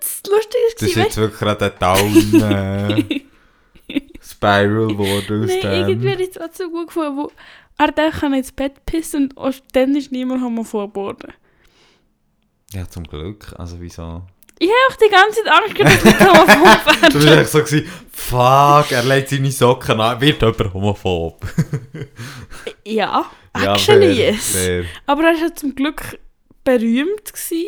[0.00, 3.20] Das Lustige Das ist war, jetzt wirklich gerade ein Down äh,
[4.22, 6.12] Spiral geworden aus Nein, irgendwie dem.
[6.12, 7.32] habe ich es trotzdem gut gefunden, wo
[7.78, 11.32] er dachte, er ins Bett pissen und auch dann ist niemand homophob geworden.
[12.72, 13.54] Ja, zum Glück.
[13.58, 14.22] Also wieso?
[14.62, 17.40] Ich habe auch die ganze Zeit Angst dass ich homophob Du bist werde.
[17.40, 21.40] echt so gewesen, fuck, er legt seine Socken an, wird jemand homophob.
[22.84, 23.24] Ja,
[23.56, 24.50] Ja, actually fair, yes.
[24.52, 24.84] fair.
[25.06, 26.18] Aber er war ja zum Glück
[26.62, 27.24] berühmt.
[27.32, 27.66] Gewesen.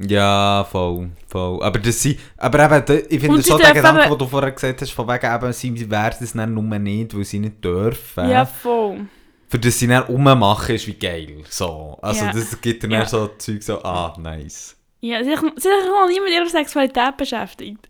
[0.00, 1.62] Ja, voll, voll.
[1.62, 2.06] Aber das
[2.36, 5.34] aber eben, ich finde schon den Gedanken, eben- den du vorher gesagt hast, von wegen
[5.34, 8.28] eben, sie werden es dann nur nicht, weil sie nicht dürfen.
[8.30, 9.06] Ja, voll.
[9.48, 11.42] Für das sie dann rummachen, ist wie geil.
[11.48, 11.98] So.
[12.02, 12.32] Also Ja.
[12.32, 13.06] das gibt dann Ja.
[13.06, 14.76] so Zeug so, ah, nice.
[15.00, 17.88] Ja, sich sich noch nie mit ihrer Sexualität beschäftigt.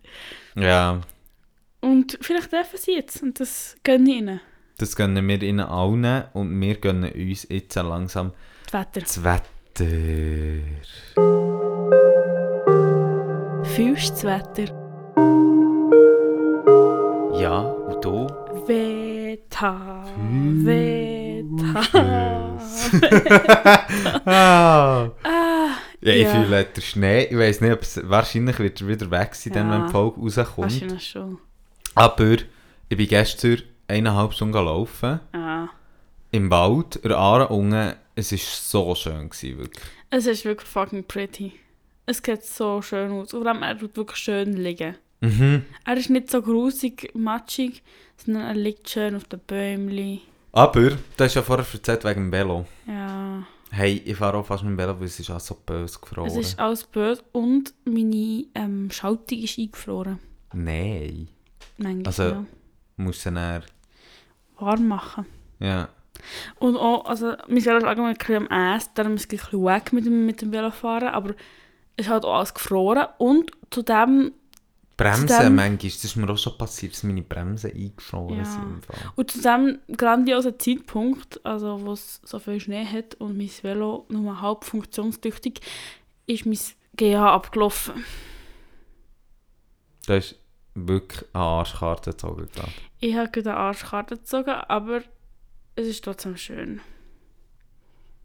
[0.55, 1.01] Ja,
[1.80, 3.22] Und vielleicht dürfen sie jetzt.
[3.22, 4.40] Und das gönne ich ihnen.
[4.78, 8.32] das gönnen wir ihnen allen und wir gönnen uns jetzt langsam
[8.70, 9.01] Das Wetter.
[9.01, 9.44] das Wetter.
[13.74, 14.74] Fühlst das Wetter?
[17.40, 18.26] Ja, und du?
[18.66, 20.05] Wetter.
[20.14, 21.85] Fühlst Wetter.
[24.26, 25.09] ah.
[26.01, 26.31] Ja, ich Ja.
[26.45, 27.25] fühle den Schnee.
[27.25, 29.79] Ich weiß nicht, ob es, wahrscheinlich wird er wieder weg sein, dann, Ja.
[29.79, 30.59] wenn die Folge rauskommt.
[30.59, 31.39] wahrscheinlich schon.
[31.95, 32.33] Aber
[32.89, 35.20] ich bin gestern eineinhalb Stunden laufen.
[35.33, 35.69] Ah.
[36.31, 37.95] Im Wald, der Aare unten.
[38.15, 39.85] Es war so schön, gewesen, wirklich.
[40.11, 41.53] Es ist wirklich fucking pretty.
[42.07, 43.33] Es sieht so schön aus.
[43.35, 44.97] Und vor allem, er tut wirklich schön liegen.
[45.20, 45.65] Mhm.
[45.85, 47.83] Er ist nicht so grusig, matschig,
[48.16, 50.20] sondern er liegt schön auf den Bäumchen.
[50.53, 52.66] Aber, du hast ja vorher erzählt wegen dem Velo.
[52.87, 53.43] Ja.
[53.70, 56.27] Hey, ich fahre auch fast mit dem Velo, weil es ist auch so böse gefroren.
[56.27, 60.19] Es ist alles böse und meine ähm, Schaltung ist eingefroren.
[60.55, 61.28] Nein.
[61.77, 62.45] Manchmal, Also- ja.
[62.97, 63.62] Muss du dann...
[64.59, 65.24] Warm machen.
[65.61, 65.89] Ja.
[66.59, 69.36] Und auch, also, mein Velo ist allgemein ein bisschen am Essen, darum ist es ein
[69.39, 71.31] bisschen weg mit dem, mit dem Velofahren, aber
[71.97, 74.32] es ist halt auch alles gefroren und zudem,
[74.99, 78.45] Bremsen, Zudem- manchmal, das ist mir auch schon passiert, dass meine Bremsen eingefroren Ja.
[78.45, 78.83] sind.
[79.16, 84.05] und zu diesem grandiosen Zeitpunkt, also wo es so viel Schnee hat und mein Velo
[84.11, 85.61] nur halb funktionstüchtig,
[86.27, 86.59] ist mein
[86.97, 88.05] GH abgelaufen.
[90.07, 90.35] Da ist
[90.75, 92.49] wirklich eine Arschkarte gezogen.
[92.53, 92.69] glaub
[92.99, 93.11] ich.
[93.11, 95.03] Ich habe gerade eine Arschkarte gezogen, aber
[95.77, 96.81] es ist trotzdem schön.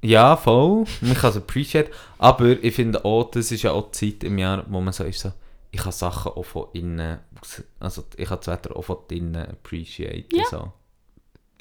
[0.01, 0.85] Ja, voll.
[1.01, 1.89] Man kann es appreciate.
[2.17, 5.03] Aber ich finde auch, das ist ja auch die Zeit im Jahr, wo man so
[5.03, 5.31] ist, so,
[5.73, 7.19] ich kann Sachen auch von innen,
[7.79, 10.27] also ich kann das Wetter auch von innen appreciate.
[10.31, 10.45] Ja.
[10.45, 10.71] So.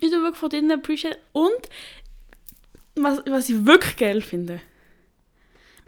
[0.01, 1.19] Ich tue wirklich von drinnen appreciate.
[1.33, 1.69] Und
[2.95, 4.61] was, was ich wirklich geil finde,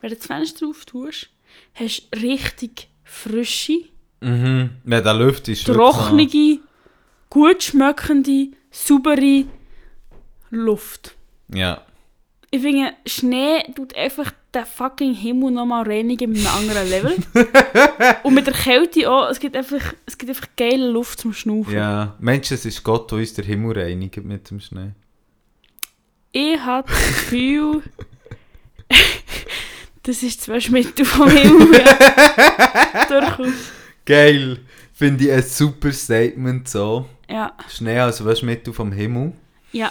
[0.01, 1.29] wenn du das Fenster drauf tust,
[1.75, 3.85] hast du richtig frische,
[4.21, 4.71] Mhm.
[4.85, 6.61] Wenn der Luft ist trockene,
[7.29, 9.45] gut schmeckende, saubere
[10.49, 11.15] Luft.
[11.49, 11.83] Ja.
[12.55, 17.17] Ich finde, Schnee tut einfach den fucking Himmel nochmal reinigen mit einem anderen Level.
[18.23, 21.75] Und mit der Kälte auch, es gibt einfach, es gibt einfach geile Luft zum Schnaufen.
[21.75, 22.15] Ja.
[22.21, 24.93] Mensch, es ist Gott, der uns der Himmel reinigt mit dem Schnee.
[26.31, 27.83] Ich habe das Gefühl,
[30.05, 31.77] das ist zwar Schmittel vom Himmel.
[31.77, 33.05] Ja.
[33.21, 33.53] Durchaus.
[34.05, 34.61] Geil.
[34.93, 37.07] Finde ich ein super Statement so.
[37.29, 39.33] Ja, Schnee als Waschmittel vom Himmel.
[39.73, 39.91] ja.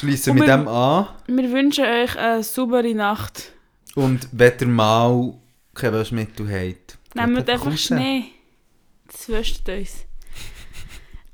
[0.00, 1.08] Schließen mit wir- dem an.
[1.26, 3.52] Wir wünschen euch eine saubere Nacht.
[3.94, 5.34] Und wenn ihr mal
[5.74, 7.80] kein Waschmittel habt, Nehmt einfach raus.
[7.80, 8.24] Schnee.
[9.12, 10.06] Das wünscht uns.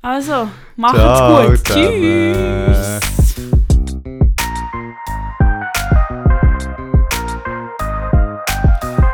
[0.01, 1.65] Also, macht's Ciao gut.
[1.67, 1.87] zusammen.
[1.87, 2.99] Tschüss.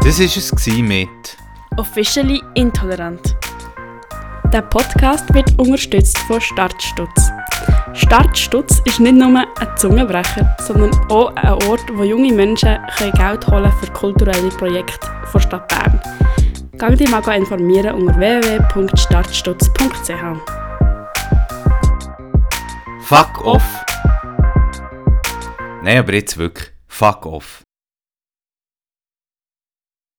[0.01, 1.37] Das war es mit
[1.77, 3.35] Officially Intolerant.
[4.51, 7.31] Der Podcast wird unterstützt von Startstutz.
[7.93, 9.45] Startstutz ist nicht nur ein
[9.77, 12.79] Zungenbrecher, sondern auch ein Ort, wo junge Menschen
[13.15, 16.01] Geld holen für kulturelle Projekte der Stadt Bern.
[16.77, 20.23] Gang dich mal informieren unter www.startstutz.ch.
[23.01, 23.85] Fuck off.
[25.83, 26.71] Nein, aber jetzt wirklich.
[26.87, 27.61] Fuck off.